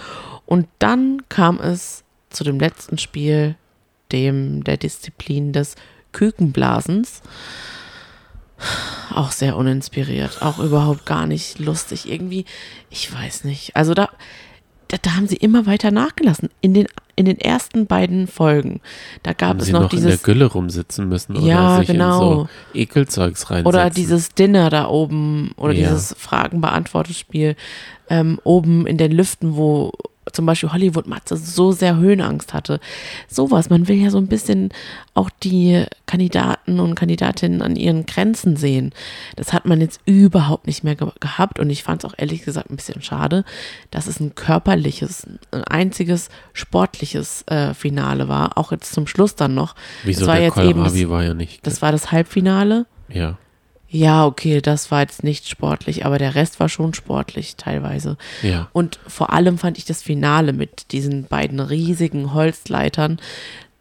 Und 0.45 0.67
dann 0.77 1.23
kam 1.27 1.59
es 1.59 2.03
zu 2.29 2.43
dem 2.43 2.59
letzten 2.59 2.99
Spiel, 2.99 3.55
dem 4.11 4.63
der 4.63 4.77
Disziplin 4.77 5.51
des 5.51 5.73
Kükenblasens. 6.11 7.23
Auch 9.15 9.31
sehr 9.31 9.57
uninspiriert, 9.57 10.43
auch 10.43 10.59
überhaupt 10.59 11.07
gar 11.07 11.25
nicht 11.25 11.57
lustig. 11.57 12.11
Irgendwie, 12.11 12.45
ich 12.91 13.11
weiß 13.11 13.43
nicht. 13.45 13.75
Also 13.75 13.95
da, 13.95 14.09
da, 14.89 14.97
da, 15.01 15.15
haben 15.15 15.27
sie 15.27 15.37
immer 15.37 15.65
weiter 15.65 15.91
nachgelassen. 15.91 16.49
In 16.61 16.73
den, 16.73 16.87
in 17.15 17.25
den 17.25 17.39
ersten 17.39 17.85
beiden 17.85 18.27
Folgen. 18.27 18.81
Da 19.23 19.33
gab 19.33 19.49
haben 19.49 19.59
es 19.59 19.69
noch, 19.69 19.83
noch 19.83 19.89
dieses. 19.89 20.05
in 20.05 20.09
der 20.11 20.17
Gülle 20.19 20.45
rumsitzen 20.45 21.07
müssen 21.07 21.37
oder 21.37 21.45
ja, 21.45 21.77
sich 21.77 21.87
genau. 21.87 22.31
in 22.31 22.37
so 22.37 22.49
Ekelzeugs 22.73 23.49
reinsetzen. 23.49 23.67
Oder 23.67 23.89
dieses 23.89 24.33
Dinner 24.33 24.69
da 24.69 24.87
oben 24.87 25.51
oder 25.55 25.73
ja. 25.73 25.89
dieses 25.89 26.15
Fragen-Beantwortet-Spiel 26.17 27.55
ähm, 28.09 28.39
oben 28.43 28.87
in 28.87 28.97
den 28.97 29.11
Lüften, 29.11 29.55
wo 29.55 29.91
zum 30.31 30.45
Beispiel 30.45 30.71
Hollywood 30.71 31.07
Matze 31.07 31.37
so 31.37 31.71
sehr 31.71 31.97
Höhenangst 31.97 32.53
hatte. 32.53 32.79
Sowas, 33.27 33.69
man 33.69 33.87
will 33.87 33.97
ja 33.97 34.09
so 34.09 34.17
ein 34.17 34.27
bisschen 34.27 34.69
auch 35.13 35.29
die 35.43 35.85
Kandidaten 36.05 36.79
und 36.79 36.95
Kandidatinnen 36.95 37.61
an 37.61 37.75
ihren 37.75 38.05
Grenzen 38.05 38.55
sehen. 38.55 38.93
Das 39.35 39.53
hat 39.53 39.65
man 39.65 39.81
jetzt 39.81 40.01
überhaupt 40.05 40.67
nicht 40.67 40.83
mehr 40.83 40.95
ge 40.95 41.09
gehabt 41.19 41.59
und 41.59 41.69
ich 41.69 41.83
fand 41.83 42.03
es 42.03 42.09
auch 42.09 42.15
ehrlich 42.17 42.43
gesagt 42.43 42.69
ein 42.69 42.75
bisschen 42.75 43.01
schade, 43.01 43.43
dass 43.91 44.07
es 44.07 44.19
ein 44.19 44.35
körperliches, 44.35 45.27
ein 45.51 45.63
einziges 45.63 46.29
sportliches 46.53 47.43
äh, 47.47 47.73
Finale 47.73 48.27
war, 48.27 48.57
auch 48.57 48.71
jetzt 48.71 48.93
zum 48.93 49.07
Schluss 49.07 49.35
dann 49.35 49.53
noch. 49.53 49.75
Wieso 50.03 50.21
das 50.21 50.27
war 50.27 50.35
der 50.35 50.45
jetzt 50.45 50.53
Kohlrabi 50.53 51.01
eben, 51.01 51.09
war 51.09 51.23
ja 51.23 51.33
nicht. 51.33 51.65
Das 51.65 51.81
war 51.81 51.91
das 51.91 52.11
Halbfinale. 52.11 52.85
Ja. 53.09 53.37
Ja, 53.89 54.25
okay, 54.25 54.61
das 54.61 54.91
war 54.91 55.01
jetzt 55.01 55.23
nicht 55.23 55.49
sportlich, 55.49 56.05
aber 56.05 56.19
der 56.19 56.35
Rest 56.35 56.59
war 56.59 56.69
schon 56.69 56.93
sportlich 56.93 57.55
teilweise. 57.55 58.17
Ja. 58.43 58.69
Und 58.71 58.99
vor 59.07 59.33
allem 59.33 59.57
fand 59.57 59.79
ich 59.79 59.85
das 59.85 60.03
Finale 60.03 60.53
mit 60.53 60.91
diesen 60.91 61.25
beiden 61.25 61.59
riesigen 61.59 62.33
Holzleitern 62.33 63.19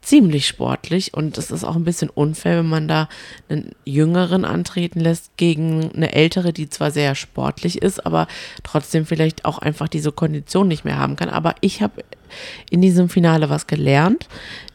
ziemlich 0.01 0.47
sportlich 0.47 1.13
und 1.13 1.37
es 1.37 1.51
ist 1.51 1.63
auch 1.63 1.75
ein 1.75 1.83
bisschen 1.83 2.09
unfair, 2.09 2.57
wenn 2.57 2.69
man 2.69 2.87
da 2.87 3.09
einen 3.49 3.71
Jüngeren 3.85 4.45
antreten 4.45 4.99
lässt 4.99 5.37
gegen 5.37 5.91
eine 5.93 6.13
Ältere, 6.13 6.53
die 6.53 6.69
zwar 6.69 6.89
sehr 6.89 7.13
sportlich 7.13 7.81
ist, 7.81 8.05
aber 8.05 8.27
trotzdem 8.63 9.05
vielleicht 9.05 9.45
auch 9.45 9.59
einfach 9.59 9.87
diese 9.87 10.11
Kondition 10.11 10.67
nicht 10.67 10.85
mehr 10.85 10.97
haben 10.97 11.15
kann. 11.15 11.29
Aber 11.29 11.53
ich 11.61 11.83
habe 11.83 12.03
in 12.71 12.81
diesem 12.81 13.09
Finale 13.09 13.49
was 13.51 13.67
gelernt, 13.67 14.27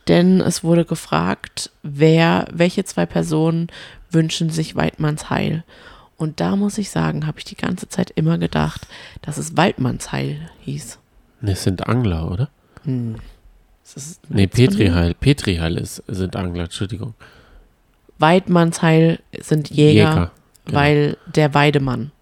denn 0.07 0.41
es 0.41 0.63
wurde 0.63 0.85
gefragt, 0.85 1.71
wer, 1.83 2.47
welche 2.53 2.85
zwei 2.85 3.07
Personen 3.07 3.69
wünschen 4.15 4.51
sich 4.51 4.77
Weidmanns 4.77 5.31
Heil. 5.31 5.65
Und 6.17 6.41
da 6.41 6.57
muss 6.57 6.79
ich 6.79 6.91
sagen, 6.91 7.27
habe 7.27 7.39
ich 7.39 7.45
die 7.45 7.57
ganze 7.57 7.89
Zeit 7.89 8.11
immer 8.15 8.39
gedacht, 8.39 8.87
dass 9.23 9.37
es 9.37 9.57
Waldmanns 9.57 10.13
Heil 10.13 10.49
hieß. 10.61 10.99
Ne, 11.41 11.53
es 11.53 11.65
sind 11.65 11.87
Angler, 11.87 12.31
oder? 12.31 12.49
Hm. 12.85 13.17
Nee, 14.29 14.47
Petriheil. 14.47 15.15
Petriheil 15.15 15.77
ist, 15.77 16.03
sind 16.07 16.37
Angler, 16.37 16.65
Entschuldigung. 16.65 17.15
Weidmanns 18.19 18.81
Heil 18.81 19.19
sind 19.39 19.71
Jäger, 19.71 19.93
Jäger 19.93 20.31
genau. 20.65 20.79
weil 20.79 21.17
der 21.27 21.53
Weidemann. 21.53 22.13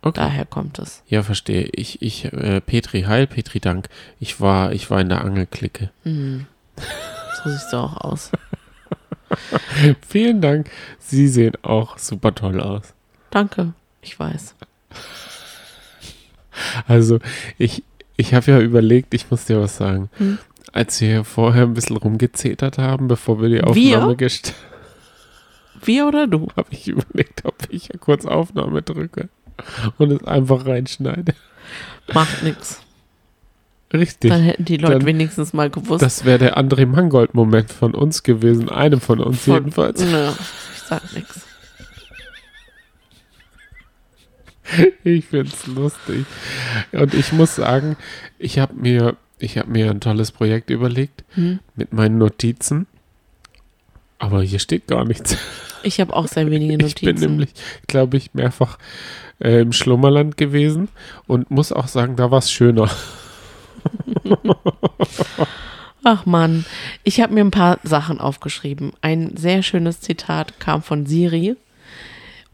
Okay. 0.00 0.20
Daher 0.20 0.44
kommt 0.44 0.78
es. 0.78 1.02
Ja, 1.08 1.22
verstehe. 1.22 1.68
Ich, 1.72 2.02
ich, 2.02 2.24
äh, 2.24 2.60
Petri 2.60 3.02
Heil, 3.02 3.26
Petri 3.26 3.60
Dank. 3.60 3.88
Ich 4.20 4.40
war, 4.40 4.72
ich 4.72 4.90
war 4.90 5.00
in 5.00 5.08
der 5.08 5.22
Angelklicke. 5.22 5.90
Mhm. 6.04 6.46
So 7.42 7.50
siehst 7.50 7.72
du 7.72 7.76
auch 7.76 7.96
aus. 7.98 8.32
Vielen 10.08 10.40
Dank. 10.40 10.70
Sie 10.98 11.28
sehen 11.28 11.54
auch 11.62 11.98
super 11.98 12.34
toll 12.34 12.60
aus. 12.60 12.94
Danke, 13.30 13.72
ich 14.02 14.18
weiß. 14.18 14.54
Also, 16.86 17.20
ich, 17.56 17.84
ich 18.16 18.34
habe 18.34 18.50
ja 18.50 18.60
überlegt, 18.60 19.14
ich 19.14 19.30
muss 19.30 19.44
dir 19.44 19.60
was 19.60 19.76
sagen. 19.76 20.10
Hm? 20.18 20.38
Als 20.72 21.00
wir 21.00 21.24
vorher 21.24 21.62
ein 21.62 21.74
bisschen 21.74 21.96
rumgezetert 21.96 22.78
haben, 22.78 23.08
bevor 23.08 23.40
wir 23.40 23.48
die 23.48 23.62
Aufnahme 23.62 24.16
gestartet 24.16 24.54
Wir 25.84 26.06
oder 26.06 26.26
du? 26.26 26.48
Habe 26.56 26.68
ich 26.70 26.88
überlegt, 26.88 27.44
ob 27.44 27.54
ich 27.70 27.88
ja 27.88 27.98
kurz 27.98 28.26
Aufnahme 28.26 28.82
drücke 28.82 29.28
und 29.98 30.12
es 30.12 30.24
einfach 30.24 30.66
reinschneide. 30.66 31.34
Macht 32.12 32.42
nichts. 32.42 32.80
Richtig. 33.92 34.30
Dann 34.30 34.42
hätten 34.42 34.64
die 34.64 34.76
Leute 34.76 34.98
Dann, 34.98 35.06
wenigstens 35.06 35.52
mal 35.52 35.70
gewusst. 35.70 36.02
Das 36.02 36.24
wäre 36.24 36.38
der 36.38 36.58
André 36.58 36.86
Mangold-Moment 36.86 37.72
von 37.72 37.94
uns 37.94 38.22
gewesen, 38.22 38.68
einem 38.68 39.00
von 39.00 39.20
uns 39.20 39.44
von, 39.44 39.54
jedenfalls. 39.54 40.00
Nö, 40.00 40.30
ich 40.74 40.82
sag 40.82 41.12
nichts. 41.14 41.42
Ich 45.02 45.24
finde 45.24 45.50
es 45.50 45.66
lustig. 45.66 46.26
Und 46.92 47.14
ich 47.14 47.32
muss 47.32 47.56
sagen, 47.56 47.96
ich 48.38 48.58
habe 48.58 48.74
mir, 48.74 49.16
hab 49.42 49.66
mir 49.66 49.90
ein 49.90 50.00
tolles 50.00 50.30
Projekt 50.30 50.68
überlegt 50.68 51.24
hm? 51.30 51.60
mit 51.74 51.94
meinen 51.94 52.18
Notizen. 52.18 52.86
Aber 54.18 54.42
hier 54.42 54.58
steht 54.58 54.86
gar 54.86 55.06
nichts. 55.06 55.38
Ich 55.82 56.00
habe 56.00 56.14
auch 56.14 56.26
sehr 56.26 56.50
wenige 56.50 56.76
Notizen. 56.76 57.08
Ich 57.08 57.14
bin 57.14 57.30
nämlich, 57.30 57.50
glaube 57.86 58.16
ich, 58.16 58.34
mehrfach 58.34 58.78
äh, 59.40 59.60
im 59.60 59.72
Schlummerland 59.72 60.36
gewesen 60.36 60.88
und 61.26 61.50
muss 61.50 61.72
auch 61.72 61.88
sagen, 61.88 62.16
da 62.16 62.30
war 62.30 62.40
es 62.40 62.50
schöner. 62.50 62.90
Ach 66.04 66.26
Mann, 66.26 66.64
ich 67.04 67.20
habe 67.20 67.34
mir 67.34 67.40
ein 67.40 67.50
paar 67.50 67.78
Sachen 67.82 68.20
aufgeschrieben. 68.20 68.92
Ein 69.00 69.36
sehr 69.36 69.62
schönes 69.62 70.00
Zitat 70.00 70.60
kam 70.60 70.82
von 70.82 71.06
Siri. 71.06 71.56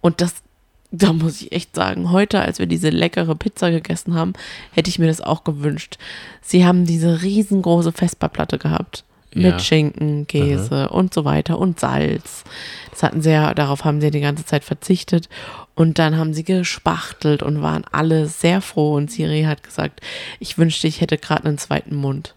Und 0.01 0.21
das, 0.21 0.43
da 0.91 1.13
muss 1.13 1.41
ich 1.41 1.53
echt 1.53 1.75
sagen, 1.75 2.11
heute, 2.11 2.41
als 2.41 2.59
wir 2.59 2.67
diese 2.67 2.91
leckere 2.91 3.35
Pizza 3.35 3.71
gegessen 3.71 4.15
haben, 4.15 4.33
hätte 4.73 4.91
ich 4.91 4.99
mir 4.99 5.07
das 5.07 5.21
auch 5.21 5.45
gewünscht. 5.45 5.99
Sie 6.41 6.67
haben 6.67 6.85
diese 6.85 7.23
riesengroße 7.23 7.93
Vesperplatte 7.93 8.59
gehabt. 8.59 9.05
Ja. 9.35 9.51
Mit 9.51 9.63
Schinken, 9.63 10.27
Käse 10.27 10.85
Aha. 10.85 10.87
und 10.87 11.13
so 11.13 11.25
weiter 11.25 11.59
und 11.59 11.81
Salz. 11.81 12.45
Das 12.91 13.03
hatten 13.03 13.23
sie 13.23 13.31
ja, 13.31 13.53
darauf 13.55 13.85
haben 13.85 14.01
sie 14.01 14.07
ja 14.07 14.11
die 14.11 14.21
ganze 14.21 14.45
Zeit 14.45 14.65
verzichtet. 14.65 15.29
Und 15.75 15.99
dann 15.99 16.17
haben 16.17 16.35
sie 16.35 16.45
gespachtelt 16.45 17.43
und 17.43 17.61
waren 17.61 17.85
alle 17.91 18.27
sehr 18.27 18.61
froh. 18.61 18.95
Und 18.95 19.11
Siri 19.11 19.43
hat 19.43 19.65
gesagt, 19.65 20.01
ich 20.39 20.57
wünschte, 20.57 20.87
ich 20.87 21.01
hätte 21.01 21.19
gerade 21.19 21.47
einen 21.47 21.59
zweiten 21.59 21.97
Mund. 21.97 22.35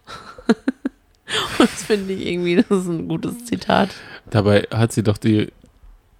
und 0.47 1.59
das 1.59 1.83
finde 1.83 2.13
ich 2.13 2.25
irgendwie, 2.25 2.55
das 2.55 2.65
ist 2.69 2.87
ein 2.87 3.07
gutes 3.07 3.45
Zitat. 3.45 3.89
Dabei 4.29 4.67
hat 4.71 4.91
sie 4.91 5.03
doch 5.03 5.17
die 5.17 5.51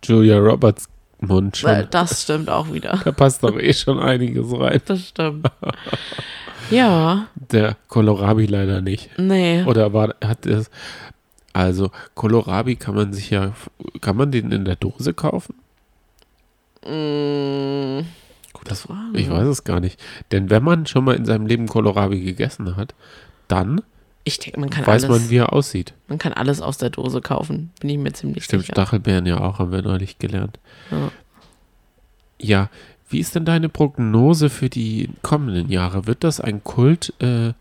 Julia 0.04 0.38
Roberts 0.38 0.88
Mund 1.20 1.58
schon. 1.58 1.88
Das 1.90 2.24
stimmt 2.24 2.50
auch 2.50 2.72
wieder. 2.72 3.02
Da 3.04 3.12
passt 3.12 3.44
doch 3.44 3.58
eh 3.58 3.74
schon 3.74 4.00
einiges 4.00 4.48
rein. 4.52 4.82
Das 4.86 5.08
stimmt. 5.08 5.48
Ja. 6.70 7.28
Der 7.36 7.78
Kohlrabi 7.88 8.46
leider 8.46 8.82
nicht. 8.82 9.10
Nee. 9.18 9.64
Oder 9.64 9.94
war, 9.94 10.16
hat 10.24 10.46
es, 10.46 10.70
also 11.54 11.92
Kohlrabi 12.16 12.76
kann 12.76 12.96
man 12.96 13.14
sich 13.14 13.30
ja, 13.30 13.54
kann 14.02 14.18
man 14.18 14.32
den 14.32 14.52
in 14.52 14.66
der 14.66 14.76
Dose 14.76 15.14
kaufen? 15.14 15.56
Mm, 16.84 18.06
Gute 18.54 18.70
das, 18.70 18.82
Frage. 18.82 19.18
Ich 19.18 19.30
weiß 19.30 19.48
es 19.48 19.64
gar 19.64 19.80
nicht. 19.80 20.00
Denn 20.32 20.50
wenn 20.50 20.64
man 20.64 20.86
schon 20.86 21.04
mal 21.04 21.16
in 21.16 21.26
seinem 21.26 21.48
Leben 21.48 21.68
Kohlrabi 21.68 22.22
gegessen 22.22 22.76
hat, 22.76 22.94
dann 23.48 23.82
ich 24.28 24.40
denke, 24.40 24.60
man 24.60 24.70
kann 24.70 24.86
weiß 24.86 25.06
alles, 25.06 25.22
man, 25.22 25.30
wie 25.30 25.38
er 25.38 25.54
aussieht. 25.54 25.94
Man 26.10 26.18
kann 26.18 26.34
alles 26.34 26.62
aus 26.62 26.78
der 26.78 26.90
Dose 26.90 27.22
kaufen, 27.22 27.72
bin 27.80 27.90
ich 27.90 27.98
mir 27.98 28.12
ziemlich 28.12 28.44
Stimmt, 28.44 28.64
sicher. 28.64 28.74
Stimmt, 28.74 28.88
Stachelbeeren 28.88 29.26
ja 29.26 29.40
auch, 29.40 29.60
haben 29.60 29.72
wir 29.72 29.82
neulich 29.82 30.20
gelernt. 30.20 30.60
Ja. 30.92 31.12
ja. 32.40 32.70
Wie 33.10 33.20
ist 33.20 33.36
denn 33.36 33.46
deine 33.46 33.70
Prognose 33.70 34.50
für 34.50 34.70
die 34.70 35.10
kommenden 35.22 35.70
Jahre? 35.70 36.08
Wird 36.08 36.24
das 36.24 36.42
ein 36.42 36.64
Kult, 36.64 37.14
äh, 37.20 37.54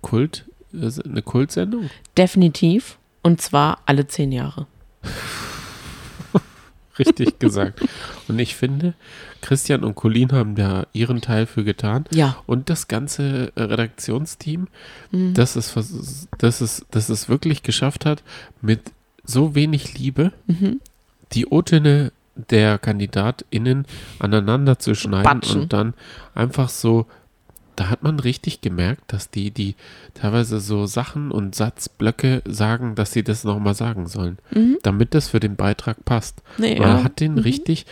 Kult, 0.00 0.46
äh, 0.72 0.90
eine 1.04 1.22
Kultsendung? 1.22 1.90
Definitiv. 2.16 2.98
Und 3.22 3.40
zwar 3.40 3.80
alle 3.86 4.06
zehn 4.06 4.32
Jahre. 4.32 4.66
Richtig 6.98 7.38
gesagt. 7.38 7.80
Und 8.28 8.38
ich 8.38 8.54
finde, 8.54 8.94
Christian 9.40 9.82
und 9.82 9.96
Colin 9.96 10.32
haben 10.32 10.54
da 10.54 10.86
ihren 10.92 11.20
Teil 11.20 11.46
für 11.46 11.64
getan. 11.64 12.04
Ja. 12.12 12.36
Und 12.46 12.70
das 12.70 12.88
ganze 12.88 13.52
äh, 13.56 13.62
Redaktionsteam, 13.62 14.68
mhm. 15.10 15.34
das, 15.34 15.56
es, 15.56 15.74
das, 16.38 16.60
es, 16.60 16.86
das 16.90 17.08
es 17.08 17.28
wirklich 17.28 17.62
geschafft 17.62 18.06
hat, 18.06 18.22
mit 18.62 18.80
so 19.24 19.54
wenig 19.54 19.98
Liebe 19.98 20.32
mhm. 20.46 20.80
die 21.32 21.46
O-Töne 21.46 22.12
der 22.36 22.78
KandidatInnen 22.78 23.86
aneinander 24.18 24.78
zu 24.78 24.94
schneiden 24.94 25.24
Batschen. 25.24 25.62
und 25.62 25.72
dann 25.72 25.94
einfach 26.34 26.68
so 26.68 27.06
da 27.76 27.90
hat 27.90 28.02
man 28.02 28.18
richtig 28.20 28.60
gemerkt, 28.60 29.12
dass 29.12 29.30
die, 29.30 29.50
die 29.50 29.74
teilweise 30.14 30.60
so 30.60 30.86
Sachen 30.86 31.30
und 31.30 31.54
Satzblöcke 31.54 32.42
sagen, 32.44 32.94
dass 32.94 33.12
sie 33.12 33.22
das 33.24 33.44
nochmal 33.44 33.74
sagen 33.74 34.06
sollen, 34.06 34.38
mhm. 34.50 34.78
damit 34.82 35.14
das 35.14 35.28
für 35.28 35.40
den 35.40 35.56
Beitrag 35.56 36.04
passt. 36.04 36.42
Nee, 36.58 36.78
Man 36.78 36.98
ja. 36.98 37.04
hat 37.04 37.20
den 37.20 37.32
mhm. 37.32 37.38
richtig 37.38 37.86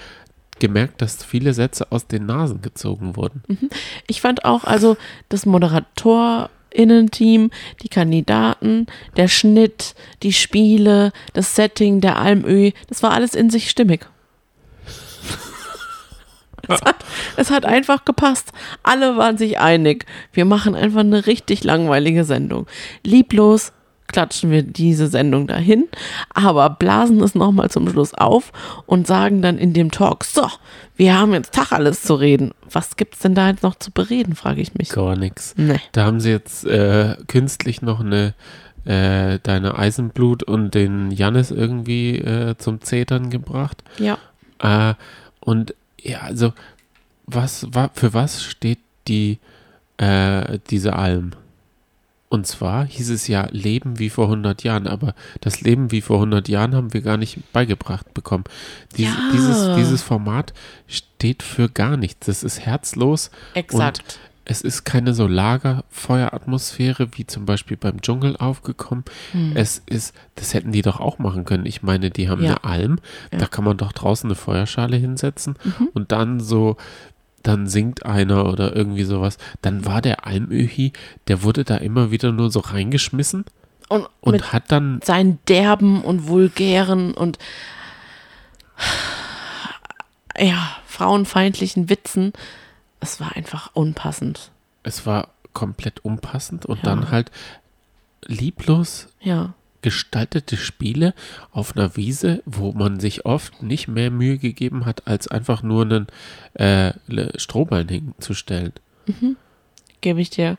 gemerkt, 0.59 1.01
dass 1.03 1.25
viele 1.25 1.55
Sätze 1.55 1.91
aus 1.91 2.07
den 2.07 2.27
Nasen 2.27 2.63
gezogen 2.63 3.17
wurden. 3.17 3.43
Mhm. 3.49 3.71
Ich 4.07 4.21
fand 4.21 4.45
auch, 4.45 4.63
also 4.65 4.97
das 5.29 5.47
ModeratorInnen-Team, 5.47 7.51
die 7.83 7.89
Kandidaten, 7.89 8.87
der 9.17 9.27
Schnitt, 9.27 9.97
die 10.23 10.33
Spiele, 10.33 11.13
das 11.33 11.57
Setting, 11.57 12.01
der 12.01 12.19
Almöh, 12.19 12.71
das 12.89 13.03
war 13.03 13.11
alles 13.11 13.35
in 13.35 13.51
sich 13.51 13.69
stimmig. 13.69 14.07
Es 16.69 16.83
hat, 16.83 16.97
es 17.37 17.51
hat 17.51 17.65
einfach 17.65 18.05
gepasst. 18.05 18.53
Alle 18.83 19.17
waren 19.17 19.37
sich 19.39 19.59
einig. 19.59 20.07
Wir 20.33 20.45
machen 20.45 20.75
einfach 20.75 21.01
eine 21.01 21.27
richtig 21.27 21.65
langweilige 21.65 22.25
Sendung. 22.25 22.67
Lieblos 23.05 23.73
klatschen 24.13 24.51
wir 24.51 24.63
diese 24.63 25.09
Sendung 25.09 25.47
dahin, 25.47 25.89
aber 26.35 26.71
blasen 26.71 27.21
es 27.23 27.35
nochmal 27.35 27.71
zum 27.71 27.89
Schluss 27.89 28.15
auf 28.15 28.53
und 28.87 29.07
sagen 29.07 29.43
dann 29.43 29.59
in 29.59 29.73
dem 29.73 29.91
Talk, 29.91 30.25
so, 30.25 30.47
wir 30.97 31.19
haben 31.19 31.33
jetzt 31.33 31.55
Tag 31.55 31.73
alles 31.73 32.03
zu 32.03 32.15
reden. 32.15 32.53
Was 32.71 32.97
gibt 32.97 33.15
es 33.15 33.21
denn 33.21 33.35
da 33.35 33.49
jetzt 33.49 33.63
noch 33.63 33.75
zu 33.75 33.91
bereden, 33.91 34.35
frage 34.35 34.61
ich 34.61 34.75
mich. 34.75 34.91
Gar 34.91 35.17
nichts. 35.17 35.55
Nee. 35.57 35.81
Da 35.93 36.05
haben 36.05 36.21
sie 36.21 36.31
jetzt 36.31 36.65
äh, 36.67 37.17
künstlich 37.27 37.81
noch 37.83 38.01
eine 38.01 38.35
äh, 38.85 39.39
deine 39.43 39.79
Eisenblut 39.79 40.43
und 40.43 40.75
den 40.75 41.11
Jannis 41.11 41.51
irgendwie 41.51 42.19
äh, 42.19 42.57
zum 42.59 42.81
Zetern 42.81 43.31
gebracht. 43.31 43.83
Ja. 43.99 44.19
Äh, 44.59 44.95
und 45.41 45.75
ja, 46.03 46.21
also 46.21 46.53
was, 47.27 47.67
wa, 47.71 47.91
für 47.95 48.15
was 48.15 48.43
steht 48.43 48.81
die 49.09 49.39
äh, 49.97 50.59
diese 50.71 50.95
Alm. 50.95 51.33
Und 52.29 52.47
zwar 52.47 52.87
hieß 52.87 53.11
es 53.11 53.29
ja 53.29 53.47
Leben 53.51 53.99
wie 53.99 54.09
vor 54.09 54.25
100 54.25 54.65
Jahren, 54.65 54.87
aber 54.87 55.15
das 55.43 55.61
Leben 55.61 55.91
wie 55.91 56.01
vor 56.01 56.17
100 56.17 56.49
Jahren 56.49 56.75
haben 56.75 56.95
wir 56.95 57.03
gar 57.03 57.19
nicht 57.19 57.53
beigebracht 57.53 58.15
bekommen. 58.15 58.45
Dies, 58.97 59.09
ja. 59.09 59.31
dieses, 59.35 59.77
dieses 59.77 60.03
Format 60.03 60.55
steht 60.87 61.43
für 61.43 61.69
gar 61.69 61.99
nichts. 61.99 62.27
Das 62.27 62.43
ist 62.43 62.61
herzlos. 62.61 63.31
Exakt. 63.53 64.19
Es 64.45 64.63
ist 64.63 64.85
keine 64.85 65.15
so 65.15 65.27
Lagerfeueratmosphäre 65.27 67.09
wie 67.13 67.27
zum 67.27 67.47
Beispiel 67.47 67.77
beim 67.77 68.01
Dschungel 68.01 68.37
aufgekommen. 68.37 69.05
Hm. 69.33 69.53
Es 69.55 69.83
ist, 69.87 70.15
das 70.35 70.53
hätten 70.55 70.73
die 70.73 70.83
doch 70.83 71.01
auch 71.01 71.19
machen 71.19 71.45
können. 71.45 71.67
Ich 71.67 71.83
meine, 71.83 72.11
die 72.11 72.29
haben 72.29 72.43
ja. 72.43 72.57
eine 72.57 72.65
Alm, 72.65 72.99
ja. 73.33 73.39
da 73.39 73.47
kann 73.47 73.65
man 73.65 73.77
doch 73.77 73.93
draußen 73.93 74.29
eine 74.29 74.35
Feuerschale 74.35 74.97
hinsetzen 74.97 75.57
mhm. 75.63 75.89
und 75.95 76.13
dann 76.13 76.41
so 76.41 76.77
dann 77.43 77.67
singt 77.67 78.07
einer 78.07 78.47
oder 78.47 78.75
irgendwie 78.75 79.05
sowas. 79.05 79.37
Dann 79.63 79.85
war 79.85 80.01
der 80.01 80.27
Almöhi, 80.27 80.93
der 81.27 81.43
wurde 81.43 81.65
da 81.65 81.77
immer 81.77 82.11
wieder 82.11 82.31
nur 82.31 82.51
so 82.51 82.61
reingeschmissen 82.61 83.45
und, 83.89 84.09
und 84.21 84.53
hat 84.53 84.71
dann 84.71 85.01
seinen 85.03 85.39
derben 85.49 86.03
und 86.03 86.29
vulgären 86.29 87.15
und 87.15 87.39
ja, 90.39 90.77
frauenfeindlichen 90.87 91.89
Witzen. 91.91 92.33
Es 93.03 93.21
war 93.21 93.37
einfach 93.37 93.71
unpassend. 93.75 94.51
Es 94.83 95.05
war 95.05 95.29
komplett 95.53 96.05
unpassend 96.05 96.65
und 96.65 96.79
ja. 96.79 96.85
dann 96.85 97.11
halt 97.11 97.31
lieblos. 98.27 99.09
Ja 99.21 99.55
gestaltete 99.83 100.57
Spiele 100.57 101.13
auf 101.51 101.77
einer 101.77 101.97
Wiese, 101.97 102.43
wo 102.47 102.73
man 102.73 103.01
sich 103.01 103.27
oft 103.27 103.63
nicht 103.63 103.89
mehr 103.89 104.11
Mühe 104.11 104.39
gegeben 104.39 104.87
hat, 104.87 105.07
als 105.07 105.29
einfach 105.29 105.63
nur 105.63 105.83
einen 105.83 106.07
äh, 106.55 106.93
Strohballen 107.37 107.89
hinzustellen. 107.89 108.73
Mhm. 109.07 109.37
Gebe 110.01 110.21
ich 110.21 110.31
dir 110.31 110.57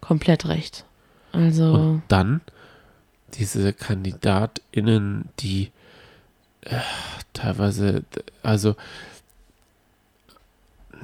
komplett 0.00 0.46
recht. 0.46 0.84
Also. 1.32 1.74
Und 1.74 2.02
dann 2.08 2.40
diese 3.34 3.72
KandidatInnen, 3.72 5.28
die 5.40 5.70
äh, 6.62 6.80
teilweise, 7.32 8.04
also 8.42 8.76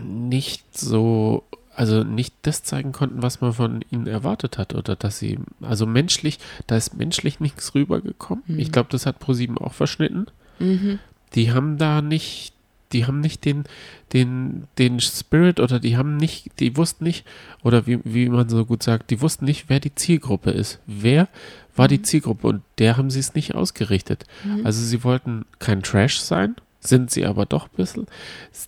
nicht 0.01 0.77
so 0.77 1.45
also 1.81 2.05
nicht 2.05 2.35
das 2.43 2.63
zeigen 2.63 2.93
konnten, 2.93 3.23
was 3.23 3.41
man 3.41 3.55
von 3.55 3.83
ihnen 3.91 4.07
erwartet 4.07 4.59
hat 4.59 4.75
oder 4.75 4.97
dass 4.97 5.19
sie, 5.19 5.39
also 5.63 5.87
menschlich, 5.87 6.39
da 6.67 6.77
ist 6.77 6.95
menschlich 6.95 7.41
nichts 7.41 7.75
rübergekommen. 7.75 8.45
Mhm. 8.47 8.59
Ich 8.59 8.71
glaube, 8.71 8.91
das 8.91 9.07
hat 9.07 9.19
ProSieben 9.19 9.57
auch 9.57 9.73
verschnitten. 9.73 10.27
Mhm. 10.59 10.99
Die 11.35 11.53
haben 11.53 11.79
da 11.79 12.03
nicht, 12.03 12.53
die 12.93 13.07
haben 13.07 13.21
nicht 13.21 13.47
den, 13.47 13.65
den, 14.13 14.65
den 14.77 15.01
Spirit 15.01 15.59
oder 15.59 15.81
die 15.81 15.97
haben 15.97 16.19
nicht, 16.19 16.51
die 16.61 16.77
wussten 16.77 17.05
nicht, 17.05 17.25
oder 17.63 17.87
wie, 17.87 18.01
wie 18.05 18.29
man 18.29 18.51
so 18.51 18.67
gut 18.67 18.83
sagt, 18.83 19.11
die 19.11 19.23
wussten 19.23 19.47
nicht, 19.47 19.67
wer 19.69 19.81
die 19.81 19.95
Zielgruppe 19.95 20.51
ist. 20.51 20.81
Wer 20.87 21.29
war 21.77 21.89
die 21.89 21.97
mhm. 21.97 22.05
Zielgruppe 22.05 22.47
und 22.47 22.63
der 22.79 22.99
haben 22.99 23.09
sie 23.09 23.21
es 23.21 23.35
nicht 23.35 23.55
ausgerichtet. 23.55 24.27
Mhm. 24.45 24.67
Also 24.67 24.85
sie 24.85 25.03
wollten 25.03 25.47
kein 25.61 25.83
Trash 25.83 26.21
sein, 26.21 26.57
sind 26.81 27.11
sie 27.11 27.27
aber 27.27 27.47
doch 27.47 27.67
ein 27.67 27.77
bisschen. 27.77 28.07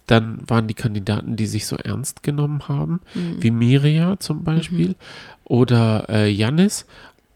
Dann 0.06 0.38
waren 0.46 0.68
die 0.68 0.74
Kandidaten, 0.74 1.36
die 1.36 1.46
sich 1.46 1.66
so 1.66 1.76
ernst 1.76 2.22
genommen 2.22 2.68
haben, 2.68 3.00
mhm. 3.14 3.42
wie 3.42 3.50
Miria 3.50 4.18
zum 4.20 4.44
Beispiel 4.44 4.88
mhm. 4.88 4.94
oder 5.44 6.08
äh, 6.08 6.30
Jannis. 6.30 6.86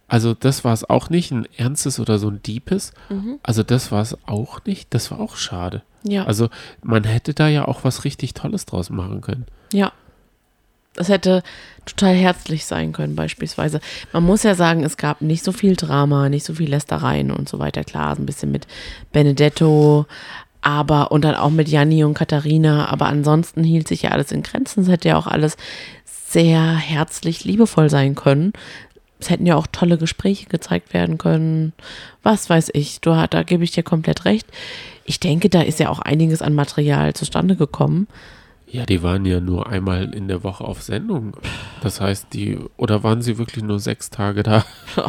Also 0.08 0.34
das 0.34 0.64
war 0.64 0.72
es 0.72 0.88
auch 0.88 1.10
nicht, 1.10 1.32
ein 1.32 1.48
ernstes 1.56 1.98
oder 1.98 2.18
so 2.18 2.28
ein 2.28 2.42
deepes. 2.42 2.92
Mhm. 3.08 3.40
Also 3.42 3.62
das 3.62 3.90
war 3.90 4.02
es 4.02 4.16
auch 4.26 4.64
nicht. 4.64 4.94
Das 4.94 5.10
war 5.10 5.18
auch 5.18 5.36
schade. 5.36 5.82
Ja. 6.04 6.24
Also 6.24 6.48
man 6.82 7.04
hätte 7.04 7.34
da 7.34 7.48
ja 7.48 7.66
auch 7.66 7.82
was 7.82 8.04
richtig 8.04 8.34
Tolles 8.34 8.66
draus 8.66 8.90
machen 8.90 9.20
können. 9.20 9.46
Ja. 9.72 9.92
Das 10.94 11.10
hätte 11.10 11.42
total 11.84 12.14
herzlich 12.14 12.64
sein 12.64 12.92
können, 12.92 13.16
beispielsweise. 13.16 13.80
Man 14.14 14.24
muss 14.24 14.44
ja 14.44 14.54
sagen, 14.54 14.82
es 14.82 14.96
gab 14.96 15.20
nicht 15.20 15.44
so 15.44 15.52
viel 15.52 15.76
Drama, 15.76 16.30
nicht 16.30 16.46
so 16.46 16.54
viel 16.54 16.70
Lästereien 16.70 17.30
und 17.30 17.50
so 17.50 17.58
weiter. 17.58 17.84
Klar, 17.84 18.16
ein 18.16 18.24
bisschen 18.24 18.50
mit 18.50 18.66
Benedetto, 19.12 20.06
aber 20.60 21.12
und 21.12 21.24
dann 21.24 21.34
auch 21.34 21.50
mit 21.50 21.68
Janni 21.68 22.04
und 22.04 22.14
Katharina, 22.14 22.88
aber 22.88 23.06
ansonsten 23.06 23.62
hielt 23.62 23.88
sich 23.88 24.02
ja 24.02 24.10
alles 24.10 24.32
in 24.32 24.42
Grenzen. 24.42 24.82
Es 24.82 24.88
hätte 24.88 25.08
ja 25.08 25.16
auch 25.16 25.26
alles 25.26 25.56
sehr 26.04 26.74
herzlich, 26.74 27.44
liebevoll 27.44 27.88
sein 27.90 28.14
können. 28.14 28.52
Es 29.18 29.30
hätten 29.30 29.46
ja 29.46 29.56
auch 29.56 29.66
tolle 29.66 29.96
Gespräche 29.96 30.46
gezeigt 30.46 30.92
werden 30.92 31.18
können. 31.18 31.72
Was 32.22 32.50
weiß 32.50 32.70
ich, 32.74 33.00
du, 33.00 33.10
da 33.30 33.42
gebe 33.42 33.64
ich 33.64 33.70
dir 33.70 33.82
komplett 33.82 34.24
recht. 34.24 34.46
Ich 35.04 35.20
denke, 35.20 35.48
da 35.48 35.62
ist 35.62 35.80
ja 35.80 35.88
auch 35.88 36.00
einiges 36.00 36.42
an 36.42 36.54
Material 36.54 37.14
zustande 37.14 37.56
gekommen. 37.56 38.08
Ja, 38.68 38.84
die 38.84 39.02
waren 39.02 39.24
ja 39.24 39.40
nur 39.40 39.68
einmal 39.68 40.12
in 40.12 40.26
der 40.28 40.42
Woche 40.42 40.64
auf 40.64 40.82
Sendung. 40.82 41.36
Das 41.82 42.00
heißt, 42.00 42.26
die, 42.32 42.58
oder 42.76 43.04
waren 43.04 43.22
sie 43.22 43.38
wirklich 43.38 43.62
nur 43.62 43.78
sechs 43.78 44.10
Tage 44.10 44.42
da? 44.42 44.64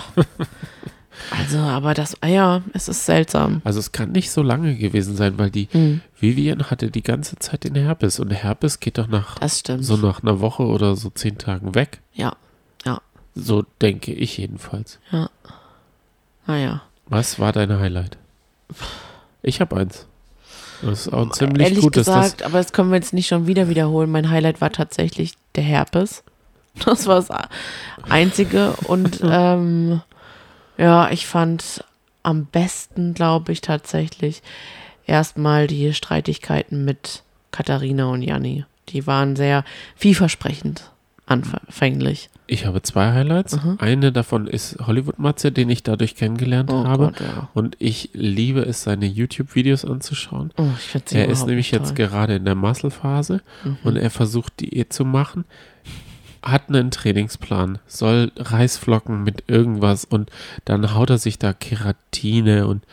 Also, 1.32 1.58
aber 1.58 1.94
das, 1.94 2.22
ah 2.22 2.28
ja, 2.28 2.62
es 2.74 2.88
ist 2.88 3.06
seltsam. 3.06 3.62
Also 3.64 3.80
es 3.80 3.92
kann 3.92 4.12
nicht 4.12 4.32
so 4.32 4.42
lange 4.42 4.76
gewesen 4.76 5.16
sein, 5.16 5.38
weil 5.38 5.50
die 5.50 5.68
mhm. 5.74 6.02
Vivian 6.20 6.70
hatte 6.70 6.90
die 6.90 7.04
ganze 7.04 7.38
Zeit 7.38 7.64
den 7.64 7.76
Herpes 7.76 8.20
und 8.20 8.30
der 8.30 8.38
Herpes 8.38 8.80
geht 8.80 8.98
doch 8.98 9.08
nach 9.08 9.38
so 9.80 9.98
nach 9.98 10.22
einer 10.24 10.40
Woche 10.40 10.64
oder 10.64 10.96
so 10.96 11.10
zehn 11.10 11.38
Tagen 11.38 11.76
weg. 11.76 12.02
Ja, 12.14 12.36
ja. 12.86 13.02
So 13.36 13.66
denke 13.82 14.14
ich 14.14 14.38
jedenfalls. 14.38 15.00
Ja. 15.12 15.30
Naja. 16.46 16.72
Ah, 16.72 16.82
Was 17.08 17.40
war 17.40 17.52
dein 17.52 17.78
Highlight? 17.78 18.18
Ich 19.42 19.62
habe 19.62 19.76
eins. 19.76 20.08
Das 20.82 21.08
ist 21.08 21.14
auch 21.14 21.32
ziemlich 21.32 21.64
Ehrlich 21.64 21.82
gut. 21.82 21.94
Gesagt, 21.94 22.44
aber 22.44 22.60
das 22.60 22.72
können 22.72 22.90
wir 22.90 22.98
jetzt 22.98 23.14
nicht 23.14 23.28
schon 23.28 23.48
wieder 23.48 23.68
wiederholen. 23.70 24.12
Mein 24.12 24.30
Highlight 24.30 24.62
war 24.62 24.72
tatsächlich 24.72 25.34
der 25.56 25.64
Herpes. 25.64 26.24
Das 26.86 27.08
war 27.08 27.16
das 27.16 27.30
Einzige 28.08 28.74
und 28.86 29.20
ähm, 29.24 30.02
ja, 30.78 31.10
ich 31.12 31.28
fand 31.28 31.84
am 32.24 32.46
besten, 32.46 33.14
glaube 33.14 33.52
ich, 33.52 33.62
tatsächlich 33.62 34.42
erstmal 35.06 35.68
die 35.68 35.94
Streitigkeiten 35.94 36.86
mit 36.86 37.24
Katharina 37.52 38.08
und 38.08 38.22
Janni. 38.22 38.66
Die 38.90 39.08
waren 39.08 39.36
sehr 39.36 39.64
vielversprechend 39.96 40.92
anfänglich. 41.26 42.30
Ich 42.50 42.66
habe 42.66 42.82
zwei 42.82 43.12
Highlights. 43.12 43.62
Mhm. 43.62 43.78
Eine 43.80 44.12
davon 44.14 44.48
ist 44.48 44.78
Hollywood 44.86 45.20
Matze, 45.20 45.52
den 45.52 45.70
ich 45.70 45.84
dadurch 45.84 46.16
kennengelernt 46.16 46.72
oh 46.72 46.86
habe. 46.86 47.08
Gott, 47.08 47.20
ja. 47.20 47.50
Und 47.54 47.76
ich 47.80 48.12
liebe 48.14 48.62
es, 48.62 48.84
seine 48.84 49.06
YouTube-Videos 49.06 49.84
anzuschauen. 49.84 50.54
Oh, 50.58 50.68
er 51.12 51.28
ist 51.28 51.46
nämlich 51.46 51.72
jetzt 51.72 51.96
gerade 51.96 52.36
in 52.36 52.46
der 52.46 52.56
Muscle-Phase 52.56 53.42
mhm. 53.66 53.78
und 53.84 53.98
er 53.98 54.10
versucht 54.10 54.62
Diät 54.62 54.94
zu 54.94 55.04
machen 55.04 55.44
hat 56.44 56.70
einen 56.70 56.92
Trainingsplan, 56.92 57.80
soll 57.88 58.32
Reisflocken 58.36 59.24
mit 59.24 59.44
irgendwas 59.48 60.06
und 60.06 60.30
dann 60.66 60.94
haut 60.94 61.10
er 61.10 61.18
sich 61.18 61.40
da 61.40 61.54
Keratine 61.54 62.68
und 62.68 62.84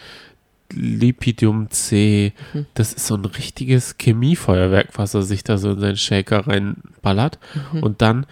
Lipidum 0.73 1.71
C. 1.71 2.33
Mhm. 2.53 2.67
Das 2.75 2.93
ist 2.93 3.07
so 3.07 3.15
ein 3.15 3.25
richtiges 3.25 3.97
Chemiefeuerwerk, 3.99 4.91
was 4.97 5.15
er 5.15 5.23
sich 5.23 5.45
da 5.45 5.59
so 5.59 5.73
in 5.73 5.81
seinen 5.81 5.97
Shaker 5.97 6.47
reinballert. 6.47 7.39
Mhm. 7.73 7.83
Und 7.83 8.03
dann, 8.03 8.27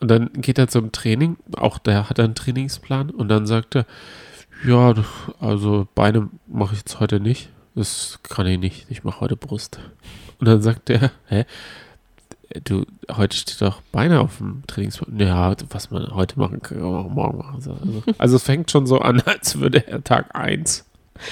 und 0.00 0.10
dann 0.10 0.30
geht 0.34 0.58
er 0.58 0.68
zum 0.68 0.92
Training, 0.92 1.36
auch 1.56 1.78
der 1.78 2.08
hat 2.08 2.18
einen 2.18 2.34
Trainingsplan 2.34 3.10
und 3.10 3.28
dann 3.28 3.46
sagt 3.46 3.76
er, 3.76 3.86
ja, 4.66 4.94
also 5.38 5.88
Beine 5.94 6.28
mache 6.46 6.74
ich 6.74 6.80
jetzt 6.80 7.00
heute 7.00 7.20
nicht. 7.20 7.48
Das 7.74 8.18
kann 8.22 8.46
ich 8.46 8.58
nicht. 8.58 8.86
Ich 8.90 9.04
mache 9.04 9.20
heute 9.20 9.36
Brust. 9.36 9.80
Und 10.38 10.46
dann 10.46 10.60
sagt 10.60 10.90
er, 10.90 11.12
hä? 11.28 11.44
Du, 12.64 12.84
heute 13.10 13.36
steht 13.36 13.60
doch 13.60 13.80
Beine 13.92 14.20
auf 14.20 14.38
dem 14.38 14.62
Trainingsplan. 14.66 15.18
Ja, 15.18 15.54
was 15.70 15.90
man 15.90 16.14
heute 16.14 16.38
machen 16.38 16.60
kann, 16.60 16.78
kann 16.78 16.90
man 16.90 17.06
auch 17.06 17.10
morgen 17.10 17.38
machen. 17.38 17.54
Also, 17.56 17.76
also 18.18 18.36
es 18.36 18.42
fängt 18.42 18.70
schon 18.70 18.86
so 18.86 18.98
an, 18.98 19.20
als 19.24 19.58
würde 19.58 19.86
er 19.86 20.02
Tag 20.02 20.34
1. 20.34 20.84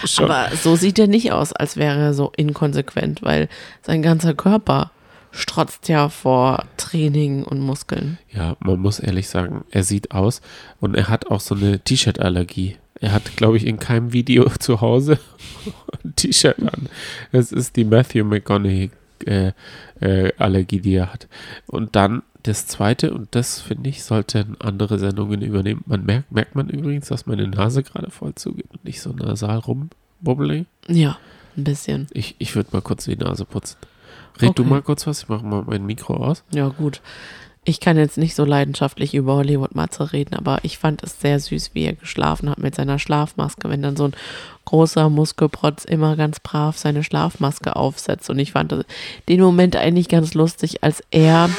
Schon. 0.04 0.26
Aber 0.26 0.54
so 0.54 0.76
sieht 0.76 0.98
er 0.98 1.07
nicht 1.07 1.33
aus, 1.33 1.52
als 1.52 1.76
wäre 1.76 1.98
er 1.98 2.14
so 2.14 2.31
inkonsequent, 2.37 3.22
weil 3.22 3.48
sein 3.83 4.02
ganzer 4.02 4.35
Körper 4.35 4.90
strotzt 5.31 5.88
ja 5.88 6.09
vor 6.09 6.64
Training 6.76 7.44
und 7.44 7.61
Muskeln. 7.61 8.18
Ja, 8.33 8.57
man 8.61 8.81
muss 8.81 8.98
ehrlich 8.98 9.28
sagen, 9.28 9.64
er 9.70 9.85
sieht 9.85 10.11
aus 10.12 10.40
und 10.81 10.94
er 10.94 11.09
hat 11.09 11.28
auch 11.28 11.40
so 11.40 11.54
eine 11.54 11.81
T-Shirt-Allergie. 11.81 12.76
Er 13.00 13.12
hat, 13.12 13.37
glaube 13.37 13.57
ich, 13.57 13.66
in 13.66 13.78
keinem 13.78 14.12
Video 14.12 14.48
zu 14.59 14.81
Hause 14.81 15.18
ein 16.04 16.14
T-Shirt 16.16 16.59
an. 16.61 16.88
Es 17.33 17.52
ist 17.52 17.76
die 17.76 17.85
Matthew 17.85 18.24
McConaughey 18.24 18.90
äh, 19.26 19.52
äh, 20.00 20.33
Allergie, 20.38 20.81
die 20.81 20.94
er 20.94 21.12
hat. 21.12 21.28
Und 21.66 21.96
dann 21.96 22.22
das 22.42 22.66
zweite, 22.66 23.12
und 23.12 23.35
das 23.35 23.61
finde 23.61 23.90
ich, 23.90 24.04
sollten 24.04 24.57
andere 24.61 24.98
Sendungen 24.98 25.42
übernehmen. 25.42 25.83
Man 25.87 26.04
merkt, 26.04 26.33
merkt 26.33 26.54
man 26.54 26.68
übrigens, 26.68 27.09
dass 27.09 27.26
meine 27.26 27.46
Nase 27.46 27.83
gerade 27.83 28.11
voll 28.11 28.35
zugeht 28.35 28.70
und 28.72 28.85
nicht 28.85 29.00
so 29.00 29.12
nasal 29.12 29.59
rumbubbelig. 29.59 30.66
Ja, 30.87 31.18
ein 31.57 31.64
bisschen. 31.64 32.07
Ich, 32.12 32.37
ich 32.38 32.54
würde 32.54 32.70
mal 32.72 32.83
kurz 32.83 33.04
die 33.04 33.16
Nase 33.16 33.44
putzen. 33.44 33.76
Red 34.40 34.50
okay. 34.50 34.62
du 34.62 34.64
mal 34.64 34.83
kurz 34.83 35.07
was, 35.07 35.22
ich 35.22 35.28
mache 35.28 35.44
mal 35.44 35.64
mein 35.66 35.85
Mikro 35.85 36.16
aus. 36.16 36.44
Ja, 36.50 36.68
gut. 36.68 37.00
Ich 37.68 37.81
kann 37.81 37.98
jetzt 37.98 38.16
nicht 38.16 38.35
so 38.35 38.46
leidenschaftlich 38.46 39.14
über 39.14 39.35
Hollywood 39.35 39.74
Matze 39.74 40.14
reden, 40.14 40.35
aber 40.35 40.61
ich 40.62 40.78
fand 40.78 41.02
es 41.02 41.20
sehr 41.20 41.38
süß, 41.38 41.74
wie 41.74 41.85
er 41.85 41.92
geschlafen 41.92 42.48
hat 42.48 42.59
mit 42.59 42.74
seiner 42.74 42.98
Schlafmaske, 42.98 43.68
wenn 43.68 43.83
dann 43.83 43.94
so 43.94 44.04
ein 44.04 44.14
großer 44.64 45.11
Muskelprotz 45.11 45.85
immer 45.85 46.16
ganz 46.16 46.40
brav 46.40 46.78
seine 46.78 47.04
Schlafmaske 47.04 47.76
aufsetzt. 47.76 48.31
Und 48.31 48.38
ich 48.38 48.52
fand 48.52 48.87
den 49.28 49.40
Moment 49.42 49.76
eigentlich 49.76 50.09
ganz 50.09 50.33
lustig, 50.33 50.83
als 50.83 51.02
er 51.11 51.50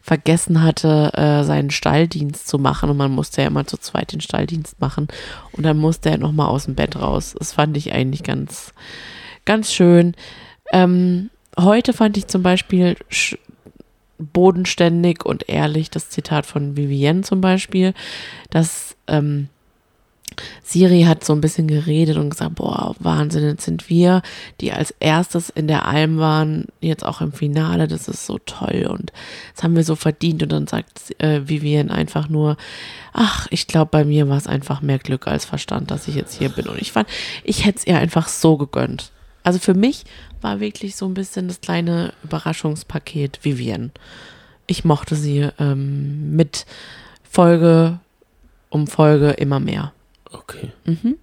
vergessen 0.00 0.62
hatte, 0.62 1.12
äh, 1.12 1.44
seinen 1.44 1.70
Stalldienst 1.70 2.48
zu 2.48 2.58
machen. 2.58 2.88
Und 2.88 2.96
man 2.96 3.12
musste 3.12 3.42
ja 3.42 3.48
immer 3.48 3.66
zu 3.66 3.76
zweit 3.76 4.12
den 4.14 4.22
Stalldienst 4.22 4.80
machen. 4.80 5.08
Und 5.52 5.64
dann 5.64 5.76
musste 5.76 6.08
er 6.08 6.16
nochmal 6.16 6.48
aus 6.48 6.64
dem 6.64 6.74
Bett 6.74 6.96
raus. 6.96 7.34
Das 7.38 7.52
fand 7.52 7.76
ich 7.76 7.92
eigentlich 7.92 8.22
ganz, 8.22 8.72
ganz 9.44 9.70
schön. 9.70 10.14
Ähm, 10.72 11.28
heute 11.58 11.92
fand 11.92 12.16
ich 12.16 12.28
zum 12.28 12.42
Beispiel 12.42 12.96
bodenständig 14.18 15.24
und 15.24 15.48
ehrlich, 15.48 15.90
das 15.90 16.10
Zitat 16.10 16.46
von 16.46 16.76
Vivienne 16.76 17.22
zum 17.22 17.40
Beispiel, 17.40 17.94
dass 18.50 18.96
ähm, 19.06 19.48
Siri 20.62 21.02
hat 21.02 21.24
so 21.24 21.32
ein 21.32 21.40
bisschen 21.40 21.68
geredet 21.68 22.16
und 22.16 22.30
gesagt, 22.30 22.56
boah, 22.56 22.94
Wahnsinn, 22.98 23.44
jetzt 23.44 23.64
sind 23.64 23.88
wir, 23.88 24.22
die 24.60 24.72
als 24.72 24.92
erstes 25.00 25.50
in 25.50 25.68
der 25.68 25.86
Alm 25.86 26.18
waren, 26.18 26.66
jetzt 26.80 27.04
auch 27.04 27.20
im 27.20 27.32
Finale, 27.32 27.88
das 27.88 28.08
ist 28.08 28.26
so 28.26 28.38
toll 28.38 28.86
und 28.88 29.12
das 29.54 29.62
haben 29.62 29.76
wir 29.76 29.84
so 29.84 29.94
verdient. 29.94 30.42
Und 30.42 30.52
dann 30.52 30.66
sagt 30.66 31.20
äh, 31.22 31.48
Vivienne 31.48 31.92
einfach 31.92 32.28
nur, 32.28 32.56
ach, 33.12 33.46
ich 33.50 33.66
glaube, 33.66 33.90
bei 33.90 34.04
mir 34.04 34.28
war 34.28 34.36
es 34.36 34.46
einfach 34.46 34.82
mehr 34.82 34.98
Glück 34.98 35.26
als 35.26 35.44
Verstand, 35.44 35.90
dass 35.90 36.08
ich 36.08 36.14
jetzt 36.14 36.34
hier 36.34 36.48
bin. 36.48 36.66
Und 36.66 36.80
ich 36.80 36.92
fand, 36.92 37.08
ich 37.44 37.64
hätte 37.64 37.78
es 37.78 37.86
ihr 37.86 37.98
einfach 37.98 38.28
so 38.28 38.56
gegönnt. 38.56 39.12
Also 39.42 39.58
für 39.58 39.74
mich 39.74 40.04
war 40.44 40.60
wirklich 40.60 40.94
so 40.94 41.06
ein 41.06 41.14
bisschen 41.14 41.48
das 41.48 41.60
kleine 41.60 42.12
Überraschungspaket 42.22 43.40
Vivienne. 43.42 43.90
Ich 44.66 44.84
mochte 44.84 45.16
sie 45.16 45.48
ähm, 45.58 46.36
mit 46.36 46.66
Folge 47.28 47.98
um 48.68 48.86
Folge 48.86 49.30
immer 49.30 49.58
mehr. 49.58 49.92
Okay. 50.30 50.72
Mhm. 50.84 51.16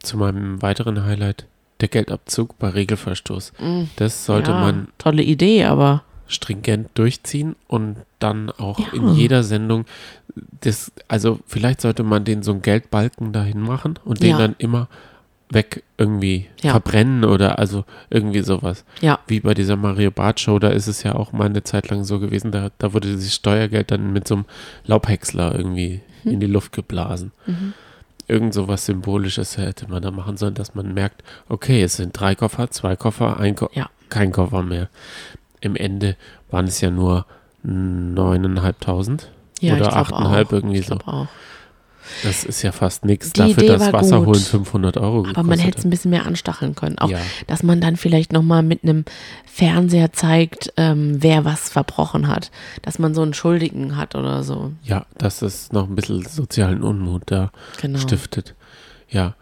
Zu 0.00 0.16
meinem 0.16 0.62
weiteren 0.62 1.04
Highlight, 1.04 1.46
der 1.80 1.88
Geldabzug 1.88 2.58
bei 2.58 2.70
Regelverstoß. 2.70 3.52
Mhm. 3.58 3.90
Das 3.96 4.24
sollte 4.24 4.52
ja, 4.52 4.60
man. 4.60 4.88
Tolle 4.98 5.22
Idee, 5.22 5.64
aber. 5.64 6.02
Stringent 6.28 6.90
durchziehen 6.94 7.54
und 7.68 7.96
dann 8.18 8.50
auch 8.50 8.78
ja. 8.78 8.86
in 8.94 9.14
jeder 9.14 9.44
Sendung 9.44 9.84
das, 10.60 10.92
also 11.08 11.38
vielleicht 11.46 11.80
sollte 11.80 12.02
man 12.02 12.24
den 12.24 12.42
so 12.42 12.52
einen 12.52 12.62
Geldbalken 12.62 13.32
dahin 13.32 13.60
machen 13.60 13.98
und 14.04 14.22
den 14.22 14.30
ja. 14.30 14.38
dann 14.38 14.54
immer 14.58 14.88
weg 15.48 15.82
irgendwie 15.96 16.46
ja. 16.62 16.72
verbrennen 16.72 17.24
oder 17.24 17.58
also 17.58 17.84
irgendwie 18.10 18.42
sowas. 18.42 18.84
Ja. 19.00 19.20
Wie 19.26 19.40
bei 19.40 19.54
dieser 19.54 19.76
Mario 19.76 20.10
Bart 20.10 20.40
Show, 20.40 20.58
da 20.58 20.68
ist 20.68 20.86
es 20.88 21.02
ja 21.02 21.14
auch 21.14 21.32
mal 21.32 21.46
eine 21.46 21.62
Zeit 21.62 21.88
lang 21.88 22.04
so 22.04 22.18
gewesen, 22.18 22.50
da, 22.50 22.70
da 22.78 22.92
wurde 22.92 23.08
dieses 23.08 23.34
Steuergeld 23.34 23.90
dann 23.90 24.12
mit 24.12 24.26
so 24.26 24.36
einem 24.36 24.44
Laubhäcksler 24.84 25.54
irgendwie 25.54 26.00
mhm. 26.24 26.32
in 26.32 26.40
die 26.40 26.46
Luft 26.46 26.72
geblasen. 26.72 27.32
Mhm. 27.46 27.74
Irgend 28.28 28.54
sowas 28.54 28.86
Symbolisches 28.86 29.56
hätte 29.56 29.88
man 29.88 30.02
da 30.02 30.10
machen 30.10 30.36
sollen, 30.36 30.54
dass 30.54 30.74
man 30.74 30.92
merkt, 30.92 31.22
okay, 31.48 31.82
es 31.82 31.96
sind 31.96 32.18
drei 32.18 32.34
Koffer, 32.34 32.70
zwei 32.70 32.96
Koffer, 32.96 33.38
ein 33.38 33.54
Ko 33.54 33.70
ja. 33.72 33.88
kein 34.08 34.32
Koffer 34.32 34.62
mehr. 34.62 34.88
Im 35.60 35.76
Ende 35.76 36.16
waren 36.50 36.66
es 36.66 36.80
ja 36.80 36.90
nur 36.90 37.24
neuneinhalbtausend 37.62 39.30
ja, 39.60 39.76
oder 39.76 39.96
achteinhalb 39.96 40.52
irgendwie 40.52 40.82
so. 40.82 40.96
Auch. 41.06 41.28
Das 42.22 42.44
ist 42.44 42.62
ja 42.62 42.72
fast 42.72 43.04
nichts 43.04 43.32
dafür, 43.32 43.62
Idee 43.62 43.66
dass 43.66 43.92
Wasser 43.92 44.24
holen 44.24 44.40
500 44.40 44.96
Euro 44.96 45.26
Aber 45.28 45.42
man 45.42 45.58
hätte 45.58 45.78
es 45.78 45.84
ein 45.84 45.90
bisschen 45.90 46.10
mehr 46.10 46.26
anstacheln 46.26 46.74
können. 46.74 46.98
Auch, 46.98 47.10
ja. 47.10 47.18
dass 47.46 47.62
man 47.62 47.80
dann 47.80 47.96
vielleicht 47.96 48.32
nochmal 48.32 48.62
mit 48.62 48.82
einem 48.82 49.04
Fernseher 49.44 50.12
zeigt, 50.12 50.72
ähm, 50.76 51.16
wer 51.20 51.44
was 51.44 51.68
verbrochen 51.68 52.28
hat. 52.28 52.50
Dass 52.82 52.98
man 52.98 53.14
so 53.14 53.22
einen 53.22 53.34
Schuldigen 53.34 53.96
hat 53.96 54.14
oder 54.14 54.42
so. 54.42 54.72
Ja, 54.82 55.06
dass 55.18 55.42
es 55.42 55.72
noch 55.72 55.88
ein 55.88 55.94
bisschen 55.94 56.24
sozialen 56.26 56.82
Unmut 56.82 57.22
da 57.26 57.50
genau. 57.80 57.98
stiftet. 57.98 58.54
Ja. 59.08 59.34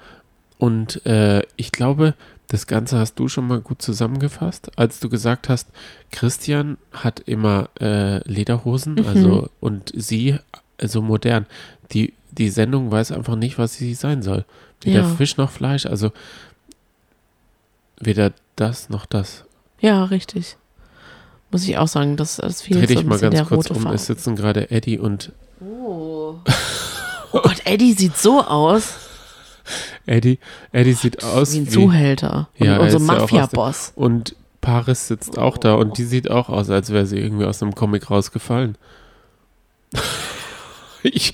Und 0.59 1.05
äh, 1.05 1.43
ich 1.57 1.73
glaube, 1.73 2.15
das 2.49 2.67
Ganze 2.67 2.99
hast 2.99 3.19
du 3.19 3.29
schon 3.29 3.47
mal 3.47 3.61
gut 3.61 3.83
zusammengefasst, 3.83 4.79
als 4.79 5.01
du 5.01 5.09
gesagt 5.09 5.49
hast, 5.49 5.69
Christian 6.11 6.77
hat 6.93 7.21
immer 7.21 7.69
äh, 7.81 8.19
Lederhosen, 8.29 8.95
mhm. 8.95 9.07
also 9.07 9.49
und 9.61 9.93
sie 9.95 10.37
so 10.89 11.03
modern. 11.03 11.47
Die 11.93 12.15
die 12.39 12.51
Sendung 12.51 12.91
weiß 12.91 13.13
einfach 13.13 13.37
nicht, 13.37 13.59
was 13.59 13.75
sie 13.75 13.95
sein 13.95 14.23
soll. 14.23 14.45
Weder 14.83 15.01
ja. 15.01 15.09
Fisch 15.09 15.37
noch 15.37 15.51
Fleisch, 15.51 15.87
also 15.87 16.13
weder 18.01 18.33
das 18.57 18.89
noch 18.89 19.07
das. 19.07 19.45
Ja, 19.81 20.05
richtig. 20.05 20.57
Muss 21.51 21.67
ich 21.67 21.79
auch 21.79 21.89
sagen, 21.89 22.17
das, 22.17 22.37
das 22.37 22.63
fehlt 22.63 22.83
Dreh 22.83 22.87
dich 22.87 22.99
so 22.99 23.05
mal 23.05 23.19
ganz 23.19 23.49
kurz 23.49 23.71
um. 23.71 23.87
Es 23.89 24.07
sitzen 24.07 24.35
gerade 24.37 24.71
Eddie 24.71 24.99
und. 24.99 25.33
Oh. 25.61 26.37
oh 27.33 27.41
Gott, 27.41 27.63
Eddie 27.65 27.93
sieht 27.93 28.17
so 28.17 28.43
aus. 28.43 28.95
Eddie, 30.07 30.39
Eddie 30.73 30.93
sieht 30.93 31.25
aus 31.25 31.55
wie 31.55 31.59
ein 31.59 31.69
Zuhälter. 31.69 32.49
Und 32.59 32.67
ja, 32.67 32.79
unser 32.79 32.99
Mafia-Boss. 32.99 33.93
Und 33.95 34.35
Paris 34.61 35.09
sitzt 35.09 35.39
auch 35.39 35.57
da 35.57 35.75
und 35.75 35.97
die 35.97 36.05
sieht 36.05 36.31
auch 36.31 36.49
aus, 36.49 36.69
als 36.69 36.91
wäre 36.91 37.07
sie 37.07 37.19
irgendwie 37.19 37.45
aus 37.45 37.63
einem 37.63 37.75
Comic 37.75 38.11
rausgefallen. 38.11 38.77
Ich, 41.05 41.33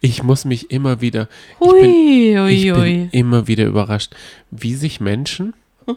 ich 0.00 0.22
muss 0.22 0.44
mich 0.44 0.70
immer 0.70 1.00
wieder, 1.00 1.28
hui, 1.60 1.78
ich, 1.78 2.34
bin, 2.34 2.40
hui, 2.42 2.52
ich 2.52 2.72
bin 2.72 3.10
immer 3.12 3.46
wieder 3.46 3.66
überrascht, 3.66 4.14
wie 4.50 4.74
sich 4.74 5.00
Menschen, 5.00 5.54
mhm. 5.86 5.96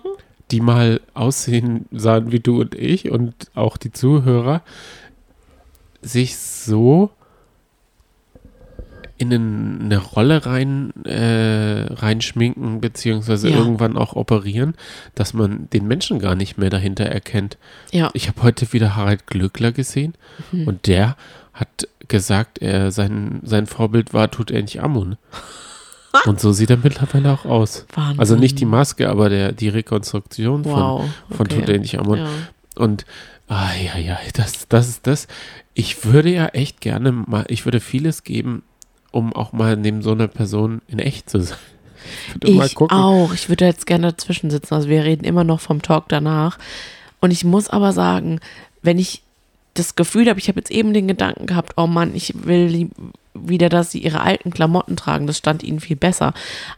die 0.52 0.62
mal 0.62 1.02
aussehen 1.14 1.86
sahen 1.92 2.32
wie 2.32 2.40
du 2.40 2.62
und 2.62 2.76
ich 2.76 3.10
und 3.10 3.34
auch 3.56 3.78
die 3.78 3.92
Zuhörer, 3.92 4.62
sich 6.02 6.38
so 6.38 7.12
in 9.18 9.32
eine 9.82 9.98
Rolle 9.98 10.46
rein 10.46 10.92
äh, 11.06 11.86
reinschminken 11.94 12.82
beziehungsweise 12.82 13.50
ja. 13.50 13.58
irgendwann 13.58 13.96
auch 13.96 14.16
operieren, 14.16 14.74
dass 15.16 15.34
man 15.34 15.70
den 15.72 15.88
Menschen 15.88 16.20
gar 16.20 16.36
nicht 16.36 16.58
mehr 16.58 16.70
dahinter 16.70 17.06
erkennt. 17.06 17.58
Ja. 17.92 18.10
Ich 18.14 18.28
habe 18.28 18.42
heute 18.44 18.74
wieder 18.74 18.96
Harald 18.96 19.28
Glöckler 19.28 19.72
gesehen 19.72 20.16
mhm. 20.52 20.68
und 20.68 20.88
der 20.88 21.16
hat 21.54 21.88
gesagt, 22.08 22.60
er 22.60 22.92
sein, 22.92 23.40
sein 23.44 23.68
Vorbild 23.68 24.14
war 24.14 24.30
Tutanch 24.30 24.82
Amun. 24.82 25.18
Und 26.26 26.40
so 26.40 26.52
sieht 26.52 26.70
er 26.70 26.78
mittlerweile 26.78 27.32
auch 27.32 27.46
aus. 27.46 27.86
Wahnsinn. 27.94 28.20
Also 28.20 28.36
nicht 28.36 28.60
die 28.60 28.66
Maske, 28.66 29.10
aber 29.10 29.30
der, 29.30 29.52
die 29.52 29.70
Rekonstruktion 29.70 30.64
wow, 30.64 31.04
von, 31.28 31.38
von 31.38 31.48
okay. 31.48 31.60
Tutanchamun. 31.62 32.20
Ja. 32.20 32.30
Und 32.76 33.06
ah, 33.48 33.72
ja, 33.84 33.98
ja, 33.98 34.20
das, 34.34 34.68
das 34.68 34.90
ist 34.90 35.08
das. 35.08 35.28
Ich 35.74 36.06
würde 36.06 36.30
ja 36.30 36.48
echt 36.48 36.82
gerne 36.82 37.12
mal, 37.12 37.46
ich 37.48 37.66
würde 37.66 37.80
vieles 37.80 38.24
geben, 38.24 38.64
um 39.12 39.34
auch 39.34 39.54
mal 39.54 39.76
neben 39.76 40.02
so 40.02 40.12
einer 40.12 40.28
Person 40.28 40.82
in 40.88 41.00
echt 41.00 41.30
zu 41.30 41.42
sein. 41.42 41.58
Ich, 42.44 42.60
ich 42.60 42.78
auch. 42.78 43.34
Ich 43.34 43.48
würde 43.48 43.64
jetzt 43.64 43.86
gerne 43.86 44.12
dazwischen 44.12 44.50
sitzen. 44.50 44.74
Also 44.74 44.90
wir 44.90 45.06
reden 45.06 45.24
immer 45.24 45.46
noch 45.46 45.62
vom 45.62 45.82
Talk 45.82 46.10
danach. 46.10 46.60
Und 47.22 47.32
ich 47.32 47.46
muss 47.46 47.70
aber 47.70 47.94
sagen, 47.94 48.42
wenn 48.82 49.00
ich 49.00 49.24
das 49.74 49.96
Gefühl 49.96 50.30
habe, 50.30 50.40
ich 50.40 50.48
habe 50.48 50.60
jetzt 50.60 50.72
eben 50.72 50.94
den 50.94 51.08
Gedanken 51.08 51.46
gehabt, 51.46 51.74
oh 51.78 51.88
Mann, 51.88 52.16
ich 52.16 52.34
will 52.46 52.90
wieder, 53.34 53.70
dass 53.70 53.92
sie 53.92 54.00
ihre 54.00 54.22
alten 54.22 54.52
Klamotten 54.52 54.96
tragen, 54.96 55.28
das 55.28 55.38
stand 55.38 55.64
ihnen 55.64 55.80
viel 55.80 55.96
besser. 55.96 56.34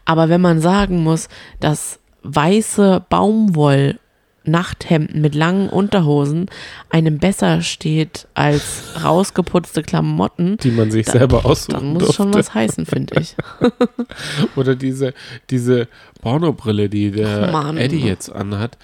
Aber 0.05 0.29
wenn 0.29 0.41
man 0.41 0.61
sagen 0.61 1.03
muss, 1.03 1.27
dass 1.59 1.99
weiße 2.23 3.05
Baumwoll 3.09 3.99
Nachthemden 4.47 5.21
mit 5.21 5.35
langen 5.35 5.69
Unterhosen 5.69 6.47
einem 6.89 7.17
besser 7.17 7.61
steht 7.61 8.27
als 8.33 8.83
rausgeputzte 9.03 9.81
Klamotten. 9.81 10.57
Die 10.57 10.71
man 10.71 10.91
sich 10.91 11.05
dann, 11.07 11.17
selber 11.17 11.45
aussucht. 11.45 11.73
Dann 11.73 11.93
muss 11.93 12.03
durfte. 12.03 12.15
schon 12.15 12.33
was 12.33 12.53
heißen, 12.53 12.85
finde 12.85 13.19
ich. 13.21 13.35
Oder 14.55 14.75
diese, 14.75 15.13
diese 15.49 15.87
Pornobrille, 16.21 16.89
die 16.89 17.11
der 17.11 17.51
Eddie 17.77 18.05
jetzt 18.05 18.31
anhat. 18.31 18.77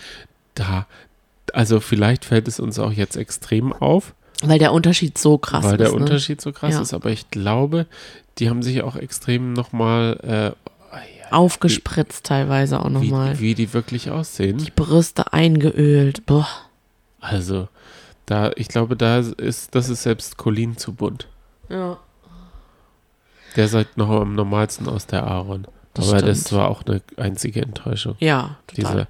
Da, 0.55 0.87
also 1.53 1.79
vielleicht 1.79 2.25
fällt 2.25 2.47
es 2.47 2.59
uns 2.59 2.79
auch 2.79 2.91
jetzt 2.91 3.15
extrem 3.15 3.73
auf. 3.73 4.13
Weil 4.43 4.59
der 4.59 4.73
Unterschied 4.73 5.17
so 5.17 5.37
krass 5.37 5.63
weil 5.63 5.73
ist. 5.73 5.79
Weil 5.79 5.85
der 5.85 5.89
ne? 5.89 6.03
Unterschied 6.03 6.41
so 6.41 6.51
krass 6.51 6.73
ja. 6.73 6.81
ist, 6.81 6.93
aber 6.93 7.09
ich 7.09 7.29
glaube, 7.29 7.85
die 8.37 8.49
haben 8.49 8.63
sich 8.63 8.81
auch 8.81 8.95
extrem 8.95 9.53
nochmal 9.53 10.55
äh, 10.57 10.71
aufgespritzt 11.31 12.25
wie, 12.25 12.27
teilweise 12.27 12.79
auch 12.79 12.89
nochmal. 12.89 13.39
Wie, 13.39 13.49
wie 13.49 13.55
die 13.55 13.73
wirklich 13.73 14.09
aussehen. 14.09 14.57
Die 14.57 14.71
Brüste 14.71 15.33
eingeölt. 15.33 16.25
Boah. 16.25 16.47
Also, 17.19 17.67
da, 18.25 18.51
ich 18.55 18.67
glaube, 18.67 18.95
da 18.95 19.19
ist, 19.19 19.75
das 19.75 19.89
ist 19.89 20.03
selbst 20.03 20.37
Colin 20.37 20.77
zu 20.77 20.93
bunt. 20.93 21.27
Ja. 21.69 21.97
Der 23.55 23.67
sieht 23.67 23.97
noch 23.97 24.09
am 24.09 24.35
normalsten 24.35 24.87
aus 24.87 25.07
der 25.07 25.23
Aaron. 25.23 25.67
Das 25.93 26.07
aber 26.07 26.19
stimmt. 26.19 26.31
das 26.31 26.53
war 26.53 26.69
auch 26.69 26.83
eine 26.85 27.01
einzige 27.17 27.61
Enttäuschung. 27.61 28.15
Ja, 28.19 28.57
total. 28.67 28.91
Diese, 28.93 29.07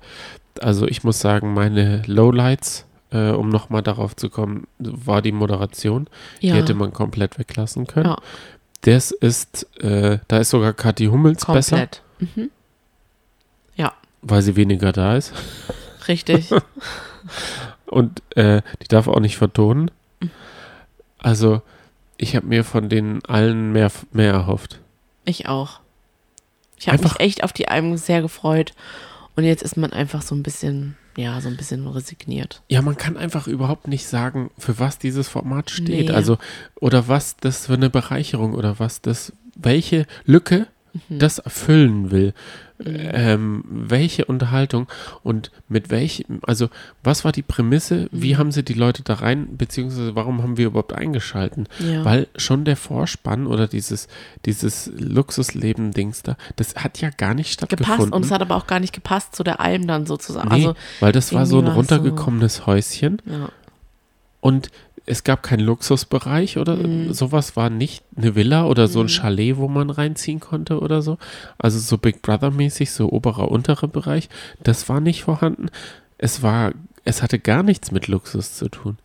also 0.60 0.88
ich 0.88 1.04
muss 1.04 1.20
sagen, 1.20 1.54
meine 1.54 2.02
Lowlights, 2.06 2.86
äh, 3.12 3.30
um 3.32 3.50
nochmal 3.50 3.82
darauf 3.82 4.16
zu 4.16 4.30
kommen, 4.30 4.68
war 4.80 5.22
die 5.22 5.32
Moderation. 5.32 6.08
Ja. 6.40 6.54
Die 6.54 6.60
hätte 6.60 6.74
man 6.74 6.94
komplett 6.94 7.38
weglassen 7.40 7.88
können. 7.88 8.08
Ja. 8.08 8.18
Das 8.82 9.12
ist, 9.12 9.68
äh, 9.82 10.20
da 10.28 10.40
ist 10.40 10.50
sogar 10.50 10.74
Kathi 10.74 11.06
Hummels 11.06 11.46
komplett. 11.46 12.02
besser. 12.20 12.32
Mhm. 12.36 12.50
Ja. 13.76 13.94
Weil 14.22 14.42
sie 14.42 14.56
weniger 14.56 14.92
da 14.92 15.16
ist. 15.16 15.34
Richtig. 16.08 16.50
Und 17.86 18.24
äh, 18.36 18.62
die 18.82 18.88
darf 18.88 19.08
auch 19.08 19.20
nicht 19.20 19.38
vertonen. 19.38 19.92
Also, 21.20 21.62
ich 22.18 22.36
habe 22.36 22.48
mir 22.48 22.64
von 22.64 22.90
denen 22.90 23.24
allen 23.26 23.72
mehr, 23.72 23.92
mehr 24.12 24.34
erhofft. 24.34 24.80
Ich 25.26 25.48
auch. 25.48 25.82
Ich 26.80 26.88
habe 26.88 27.04
mich 27.04 27.20
echt 27.20 27.44
auf 27.44 27.54
die 27.54 27.68
Alben 27.68 27.96
sehr 27.98 28.24
gefreut. 28.24 28.74
Und 29.36 29.44
jetzt 29.44 29.64
ist 29.64 29.78
man 29.78 29.94
einfach 29.94 30.22
so 30.22 30.36
ein 30.36 30.44
bisschen, 30.44 30.96
ja, 31.16 31.40
so 31.42 31.50
ein 31.50 31.58
bisschen 31.58 31.88
resigniert. 31.88 32.62
Ja, 32.68 32.82
man 32.82 32.98
kann 32.98 33.18
einfach 33.18 33.48
überhaupt 33.48 33.88
nicht 33.88 34.06
sagen, 34.06 34.52
für 34.58 34.80
was 34.80 35.00
dieses 35.00 35.28
Format 35.28 35.72
steht. 35.72 36.10
Nee. 36.10 36.12
Also, 36.12 36.38
oder 36.80 37.08
was 37.08 37.38
das 37.38 37.68
für 37.68 37.74
eine 37.74 37.90
Bereicherung 37.90 38.54
oder 38.54 38.80
was 38.80 39.02
das, 39.02 39.34
welche 39.56 40.06
Lücke 40.26 40.68
mhm. 41.10 41.20
das 41.20 41.40
erfüllen 41.40 42.12
will. 42.12 42.34
Mhm. 42.84 43.10
Ähm, 43.14 43.64
welche 43.70 44.26
Unterhaltung 44.26 44.88
und 45.24 45.52
mit 45.70 45.90
welchem, 45.90 46.40
also 46.44 46.70
was 47.04 47.24
war 47.26 47.32
die 47.32 47.42
Prämisse, 47.42 48.04
mhm. 48.04 48.10
wie 48.12 48.38
haben 48.38 48.52
sie 48.52 48.64
die 48.64 48.74
Leute 48.74 49.04
da 49.04 49.16
rein, 49.16 49.58
beziehungsweise 49.58 50.16
warum 50.16 50.42
haben 50.42 50.58
wir 50.58 50.68
überhaupt 50.68 50.94
eingeschalten? 50.94 51.68
Ja. 51.80 52.06
Weil 52.06 52.28
schon 52.36 52.66
der 52.66 52.78
Vorspann 52.78 53.48
oder 53.48 53.68
dieses, 53.68 54.08
dieses 54.46 54.92
Luxusleben-Dings 54.98 56.24
da, 56.24 56.38
das 56.56 56.76
hat 56.76 57.02
ja 57.02 57.10
gar 57.10 57.34
nicht 57.34 57.54
stattgefunden. 57.54 57.96
Gepasst 57.96 58.14
und 58.14 58.26
es 58.26 58.32
hat 58.32 58.42
aber 58.42 58.56
auch 58.56 58.68
gar 58.68 58.80
nicht 58.80 58.94
gepasst 58.94 59.36
zu 59.36 59.44
der 59.44 59.60
Alm 59.60 59.88
dann 59.88 60.06
sozusagen. 60.06 60.50
Nee, 60.50 60.68
also, 60.68 60.76
weil 61.00 61.12
das 61.12 61.34
war 61.34 61.46
so 61.46 61.60
ein 61.60 61.68
runtergekommenes 61.68 62.58
so, 62.58 62.66
Häuschen. 62.68 63.22
Ja. 63.26 63.50
Und 64.42 64.70
es 65.06 65.24
gab 65.24 65.44
keinen 65.44 65.62
Luxusbereich 65.62 66.58
oder 66.58 66.76
mhm. 66.76 67.14
sowas, 67.14 67.56
war 67.56 67.70
nicht 67.70 68.04
eine 68.16 68.36
Villa 68.36 68.66
oder 68.66 68.88
so 68.88 69.00
ein 69.00 69.06
mhm. 69.06 69.10
Chalet, 69.10 69.58
wo 69.58 69.68
man 69.68 69.90
reinziehen 69.90 70.40
konnte 70.40 70.80
oder 70.80 71.02
so. 71.02 71.18
Also 71.58 71.80
so 71.80 71.98
Big 71.98 72.22
Brother-mäßig, 72.22 72.92
so 72.92 73.12
oberer, 73.12 73.50
unterer 73.50 73.88
Bereich, 73.88 74.30
das 74.62 74.90
war 74.90 75.00
nicht 75.00 75.24
vorhanden. 75.24 75.70
Es 76.18 76.44
war, 76.44 76.74
es 77.04 77.22
hatte 77.24 77.40
gar 77.40 77.64
nichts 77.64 77.92
mit 77.92 78.08
Luxus 78.08 78.56
zu 78.56 78.70
tun. 78.70 78.98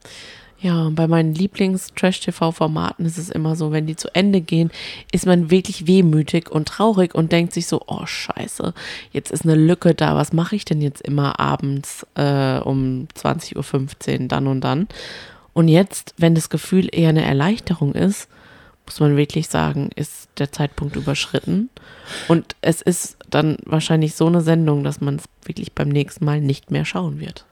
Ja, 0.59 0.89
bei 0.91 1.07
meinen 1.07 1.35
Lieblings-Trash-TV-Formaten 1.35 3.05
ist 3.05 3.19
es 3.19 3.29
immer 3.29 3.57
so, 3.57 3.73
wenn 3.73 3.87
die 3.87 3.97
zu 3.97 4.15
Ende 4.15 4.41
gehen, 4.41 4.71
ist 5.13 5.27
man 5.27 5.51
wirklich 5.51 5.87
wehmütig 5.87 6.51
und 6.51 6.67
traurig 6.69 7.15
und 7.15 7.31
denkt 7.31 7.53
sich 7.53 7.67
so, 7.67 7.83
oh 7.87 8.07
scheiße, 8.07 8.73
jetzt 9.13 9.31
ist 9.31 9.45
eine 9.45 9.55
Lücke 9.55 9.95
da, 9.95 10.17
was 10.17 10.33
mache 10.33 10.57
ich 10.57 10.65
denn 10.65 10.81
jetzt 10.81 11.03
immer 11.03 11.39
abends 11.39 12.07
äh, 12.15 12.59
um 12.59 13.07
20.15 13.19 14.23
Uhr 14.23 14.29
dann 14.29 14.47
und 14.47 14.63
dann? 14.63 14.89
Und 15.53 15.69
jetzt, 15.69 16.15
wenn 16.17 16.35
das 16.35 16.49
Gefühl 16.49 16.89
eher 16.91 17.11
eine 17.11 17.25
Erleichterung 17.25 17.95
ist, 17.95 18.29
muss 18.87 19.01
man 19.01 19.17
wirklich 19.17 19.49
sagen, 19.49 19.91
ist 19.95 20.29
der 20.39 20.53
Zeitpunkt 20.53 20.97
überschritten. 20.97 21.71
Und 22.29 22.57
es 22.61 22.83
ist 22.83 23.19
dann 23.29 23.57
wahrscheinlich 23.65 24.15
so 24.15 24.27
eine 24.27 24.41
Sendung, 24.41 24.85
dass 24.85 25.01
man 25.01 25.17
es 25.17 25.25
wirklich 25.45 25.73
beim 25.73 25.89
nächsten 25.89 26.25
Mal 26.25 26.41
nicht 26.41 26.71
mehr 26.71 26.85
schauen 26.85 27.21
wird. 27.21 27.45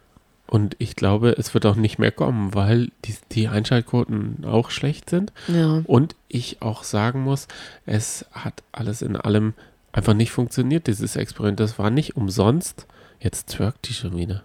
Und 0.54 0.76
ich 0.78 0.94
glaube, 0.94 1.30
es 1.36 1.52
wird 1.52 1.66
auch 1.66 1.74
nicht 1.74 1.98
mehr 1.98 2.12
kommen, 2.12 2.54
weil 2.54 2.92
die, 3.04 3.16
die 3.32 3.48
Einschaltquoten 3.48 4.44
auch 4.44 4.70
schlecht 4.70 5.10
sind. 5.10 5.32
Ja. 5.48 5.82
Und 5.82 6.14
ich 6.28 6.62
auch 6.62 6.84
sagen 6.84 7.22
muss, 7.22 7.48
es 7.86 8.24
hat 8.30 8.62
alles 8.70 9.02
in 9.02 9.16
allem 9.16 9.54
einfach 9.90 10.14
nicht 10.14 10.30
funktioniert, 10.30 10.86
dieses 10.86 11.16
Experiment. 11.16 11.58
Das 11.58 11.76
war 11.80 11.90
nicht 11.90 12.16
umsonst. 12.16 12.86
Jetzt 13.18 13.48
twerkt 13.48 13.88
die 13.88 13.94
schon 13.94 14.16
wieder. 14.16 14.44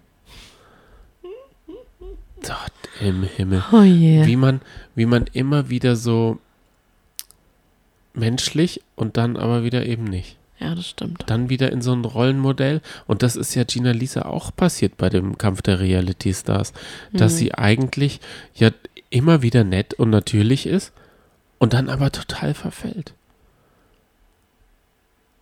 Gott 2.41 2.71
im 3.01 3.21
Himmel. 3.21 3.63
Oh 3.71 3.83
yeah. 3.83 4.25
Wie 4.25 4.35
man, 4.35 4.61
wie 4.95 5.05
man 5.05 5.25
immer 5.33 5.69
wieder 5.69 5.95
so 5.95 6.39
menschlich 8.15 8.81
und 8.95 9.15
dann 9.15 9.37
aber 9.37 9.63
wieder 9.63 9.85
eben 9.85 10.05
nicht. 10.05 10.38
Ja, 10.59 10.75
das 10.75 10.87
stimmt. 10.87 11.23
Dann 11.27 11.49
wieder 11.49 11.71
in 11.71 11.81
so 11.81 11.93
ein 11.93 12.03
Rollenmodell. 12.03 12.81
Und 13.07 13.23
das 13.23 13.35
ist 13.35 13.55
ja 13.55 13.63
Gina 13.63 13.91
Lisa 13.91 14.23
auch 14.23 14.53
passiert 14.53 14.97
bei 14.97 15.09
dem 15.09 15.37
Kampf 15.37 15.61
der 15.61 15.79
Reality 15.79 16.33
Stars, 16.33 16.73
dass 17.13 17.33
mhm. 17.33 17.37
sie 17.37 17.53
eigentlich 17.53 18.19
ja 18.55 18.71
immer 19.09 19.41
wieder 19.41 19.63
nett 19.63 19.93
und 19.93 20.09
natürlich 20.09 20.65
ist 20.65 20.91
und 21.59 21.73
dann 21.73 21.89
aber 21.89 22.11
total 22.11 22.53
verfällt. 22.53 23.13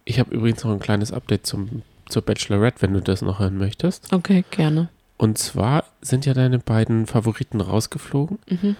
Ich 0.05 0.19
habe 0.19 0.33
übrigens 0.33 0.63
noch 0.63 0.71
ein 0.71 0.79
kleines 0.79 1.11
Update 1.11 1.45
zum, 1.45 1.81
zur 2.07 2.21
Bachelorette, 2.21 2.81
wenn 2.81 2.93
du 2.93 3.01
das 3.01 3.21
noch 3.21 3.39
hören 3.39 3.57
möchtest. 3.57 4.13
Okay, 4.13 4.45
gerne. 4.51 4.89
Und 5.17 5.37
zwar 5.37 5.83
sind 6.01 6.25
ja 6.25 6.33
deine 6.33 6.59
beiden 6.59 7.07
Favoriten 7.07 7.59
rausgeflogen. 7.59 8.37
Mhm. 8.47 8.75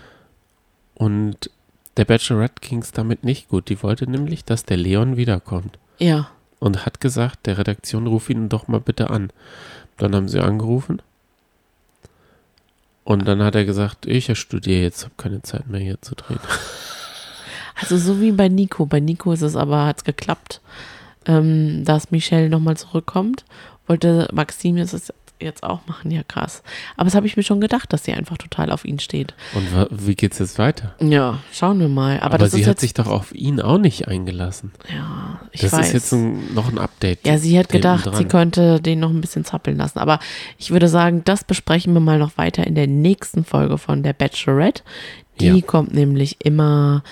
Und 0.93 1.49
der 1.97 2.05
Bachelorette 2.05 2.61
ging 2.61 2.79
es 2.79 2.91
damit 2.91 3.23
nicht 3.23 3.49
gut. 3.49 3.69
Die 3.69 3.81
wollte 3.81 4.09
nämlich, 4.09 4.45
dass 4.45 4.63
der 4.63 4.77
Leon 4.77 5.17
wiederkommt. 5.17 5.77
Ja. 5.97 6.29
Und 6.59 6.85
hat 6.85 6.99
gesagt, 7.01 7.45
der 7.45 7.57
Redaktion 7.57 8.07
ruf 8.07 8.29
ihn 8.29 8.49
doch 8.49 8.67
mal 8.67 8.79
bitte 8.79 9.09
an. 9.09 9.31
Dann 9.97 10.15
haben 10.15 10.29
sie 10.29 10.39
angerufen. 10.39 11.01
Und 13.03 13.27
dann 13.27 13.41
hat 13.41 13.55
er 13.55 13.65
gesagt, 13.65 14.05
ich 14.05 14.37
studiere 14.37 14.81
jetzt, 14.81 15.03
habe 15.03 15.13
keine 15.17 15.41
Zeit 15.41 15.67
mehr 15.67 15.79
hier 15.81 16.01
zu 16.01 16.15
drehen. 16.15 16.39
Also 17.79 17.95
so 17.97 18.19
wie 18.19 18.31
bei 18.31 18.49
Nico. 18.49 18.87
Bei 18.87 18.99
Nico 18.99 19.31
ist 19.31 19.43
es 19.43 19.55
aber, 19.55 19.85
hat 19.85 19.97
es 19.97 20.03
geklappt, 20.03 20.61
ähm, 21.27 21.85
dass 21.85 22.09
Michelle 22.09 22.49
nochmal 22.49 22.75
zurückkommt. 22.75 23.45
Wollte 23.85 24.27
Maxim 24.33 24.77
jetzt 24.77 25.13
jetzt 25.39 25.63
auch 25.63 25.85
machen, 25.87 26.11
ja 26.11 26.23
krass. 26.23 26.63
Aber 26.95 27.05
das 27.05 27.15
habe 27.15 27.27
ich 27.27 27.37
mir 27.37 27.43
schon 27.43 27.61
gedacht, 27.61 27.91
dass 27.93 28.03
sie 28.03 28.13
einfach 28.13 28.37
total 28.37 28.71
auf 28.71 28.85
ihn 28.85 28.99
steht. 28.99 29.33
Und 29.53 29.67
wie 29.91 30.15
geht 30.15 30.33
es 30.33 30.39
jetzt 30.39 30.59
weiter? 30.59 30.95
Ja, 30.99 31.39
schauen 31.51 31.79
wir 31.79 31.87
mal. 31.87 32.19
Aber, 32.19 32.35
Aber 32.35 32.49
sie 32.49 32.65
hat 32.65 32.79
sich 32.79 32.93
doch 32.93 33.07
auf 33.07 33.33
ihn 33.33 33.61
auch 33.61 33.77
nicht 33.77 34.07
eingelassen. 34.07 34.71
Ja, 34.89 35.41
ich 35.51 35.61
das 35.61 35.73
weiß. 35.73 35.79
Das 35.79 35.87
ist 35.87 35.93
jetzt 35.93 36.13
ein, 36.13 36.53
noch 36.53 36.69
ein 36.69 36.77
Update. 36.77 37.25
Ja, 37.25 37.37
sie 37.37 37.57
hat 37.57 37.69
gedacht, 37.69 38.07
dran. 38.07 38.15
sie 38.15 38.25
könnte 38.25 38.81
den 38.81 38.99
noch 38.99 39.09
ein 39.09 39.21
bisschen 39.21 39.45
zappeln 39.45 39.77
lassen. 39.77 39.99
Aber 39.99 40.19
ich 40.57 40.71
würde 40.71 40.87
sagen, 40.87 41.21
das 41.25 41.43
besprechen 41.43 41.93
wir 41.93 41.99
mal 42.01 42.19
noch 42.19 42.37
weiter 42.37 42.65
in 42.65 42.75
der 42.75 42.87
nächsten 42.87 43.45
Folge 43.45 43.77
von 43.77 44.03
der 44.03 44.13
Bachelorette. 44.13 44.83
Die 45.39 45.47
ja. 45.47 45.61
kommt 45.61 45.93
nämlich 45.93 46.37
immer 46.43 47.03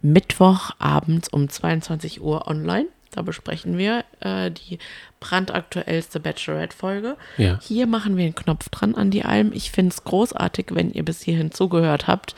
Mittwochabends 0.00 1.28
um 1.28 1.48
22 1.48 2.22
Uhr 2.22 2.46
online. 2.46 2.86
Da 3.14 3.22
besprechen 3.22 3.78
wir 3.78 4.04
äh, 4.20 4.50
die 4.50 4.78
brandaktuellste 5.20 6.18
Bachelorette-Folge. 6.18 7.16
Ja. 7.38 7.60
Hier 7.62 7.86
machen 7.86 8.16
wir 8.16 8.24
einen 8.24 8.34
Knopf 8.34 8.68
dran 8.70 8.96
an 8.96 9.12
die 9.12 9.24
Alm. 9.24 9.52
Ich 9.52 9.70
finde 9.70 9.92
es 9.92 10.02
großartig, 10.02 10.66
wenn 10.70 10.90
ihr 10.90 11.04
bis 11.04 11.22
hierhin 11.22 11.52
zugehört 11.52 12.08
habt, 12.08 12.34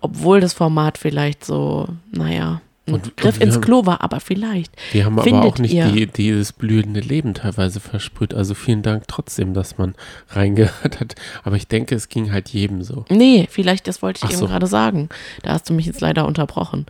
obwohl 0.00 0.40
das 0.40 0.52
Format 0.52 0.96
vielleicht 0.96 1.44
so, 1.44 1.88
naja, 2.12 2.60
ein 2.86 2.94
und, 2.94 3.16
Griff 3.16 3.36
und 3.36 3.42
ins 3.42 3.54
haben, 3.54 3.62
Klo 3.62 3.86
war, 3.86 4.02
aber 4.02 4.18
vielleicht. 4.18 4.72
Wir 4.90 5.04
haben 5.04 5.18
aber 5.18 5.42
auch 5.44 5.58
nicht 5.58 5.72
die, 5.72 6.06
dieses 6.06 6.52
blühende 6.52 7.00
Leben 7.00 7.32
teilweise 7.34 7.78
versprüht. 7.78 8.34
Also 8.34 8.54
vielen 8.54 8.82
Dank 8.82 9.04
trotzdem, 9.06 9.54
dass 9.54 9.78
man 9.78 9.94
reingehört 10.30 10.98
hat. 10.98 11.14
Aber 11.44 11.56
ich 11.56 11.68
denke, 11.68 11.94
es 11.94 12.08
ging 12.08 12.32
halt 12.32 12.48
jedem 12.48 12.82
so. 12.82 13.04
Nee, 13.08 13.46
vielleicht, 13.48 13.86
das 13.86 14.02
wollte 14.02 14.18
ich 14.18 14.24
Ach 14.24 14.30
eben 14.30 14.40
so. 14.40 14.46
gerade 14.46 14.66
sagen. 14.66 15.08
Da 15.42 15.52
hast 15.52 15.70
du 15.70 15.74
mich 15.74 15.86
jetzt 15.86 16.00
leider 16.00 16.26
unterbrochen. 16.26 16.86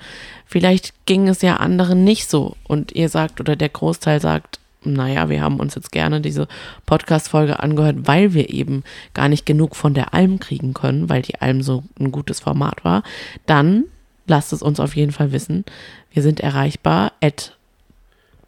Vielleicht 0.47 0.95
ging 1.07 1.29
es 1.29 1.43
ja 1.43 1.57
anderen 1.57 2.05
nicht 2.05 2.31
so. 2.31 2.57
Und 2.65 2.93
ihr 2.93 3.11
sagt, 3.11 3.41
oder 3.41 3.55
der 3.55 3.69
Großteil 3.69 4.21
sagt, 4.21 4.61
naja, 4.85 5.29
wir 5.29 5.43
haben 5.43 5.61
uns 5.61 5.75
jetzt 5.75 5.93
gerne 5.93 6.21
diese 6.21 6.49
Podcast-Folge 6.87 7.61
angehört, 7.61 7.97
weil 8.07 8.35
wir 8.35 8.51
eben 8.51 8.83
gar 9.15 9.29
nicht 9.29 9.47
genug 9.47 9.77
von 9.77 9.95
der 9.95 10.15
Alm 10.15 10.41
kriegen 10.41 10.75
können, 10.75 11.09
weil 11.09 11.23
die 11.23 11.41
Alm 11.41 11.63
so 11.63 11.85
ein 12.01 12.11
gutes 12.11 12.41
Format 12.41 12.85
war. 12.85 13.03
Dann 13.47 13.85
lasst 14.27 14.53
es 14.53 14.63
uns 14.63 14.81
auf 14.81 14.97
jeden 14.97 15.13
Fall 15.13 15.33
wissen. 15.33 15.65
Wir 16.13 16.23
sind 16.23 16.41
erreichbar 16.41 17.13
at 17.21 17.57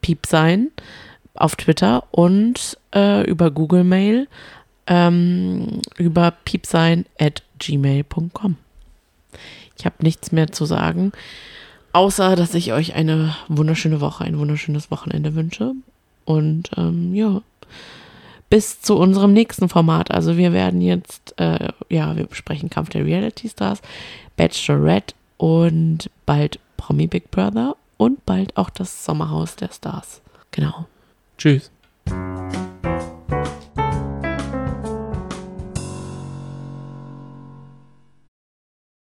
piepsein 0.01 0.71
auf 1.35 1.57
Twitter 1.57 2.05
und 2.11 2.79
äh, 2.95 3.29
über 3.29 3.51
Google 3.51 3.85
Mail 3.85 4.29
ähm, 4.87 5.81
über 5.97 6.33
piepsein 6.45 7.07
at 7.19 7.43
gmail.com. 7.59 8.57
Ich 9.77 9.87
habe 9.87 9.97
nichts 10.01 10.31
mehr 10.31 10.53
zu 10.53 10.67
sagen, 10.67 11.13
außer 11.93 12.37
dass 12.37 12.55
ich 12.55 12.73
euch 12.73 12.95
eine 12.95 13.35
wunderschöne 13.49 14.01
Woche, 14.01 14.25
ein 14.25 14.39
wunderschönes 14.39 14.91
Wochenende 14.91 15.35
wünsche. 15.35 15.73
Und 16.25 16.71
ähm, 16.77 17.15
ja, 17.15 17.43
bis 18.51 18.81
zu 18.81 18.97
unserem 18.97 19.33
nächsten 19.33 19.69
Format. 19.69 20.11
Also 20.11 20.37
wir 20.37 20.53
werden 20.53 20.81
jetzt, 20.81 21.35
äh, 21.39 21.69
ja, 21.89 22.17
wir 22.17 22.27
besprechen 22.27 22.71
Kampf 22.71 22.91
der 22.91 23.05
Reality 23.05 23.49
Stars, 23.49 23.81
Bachelorette 24.37 25.15
und 25.45 26.09
bald 26.25 26.59
Promi 26.79 27.07
Big 27.07 27.31
Brother 27.31 27.77
und 27.99 28.25
bald 28.25 28.57
auch 28.57 28.71
das 28.71 29.05
Sommerhaus 29.05 29.57
der 29.57 29.71
Stars. 29.71 30.23
Genau. 30.53 30.87
Tschüss. 31.37 31.71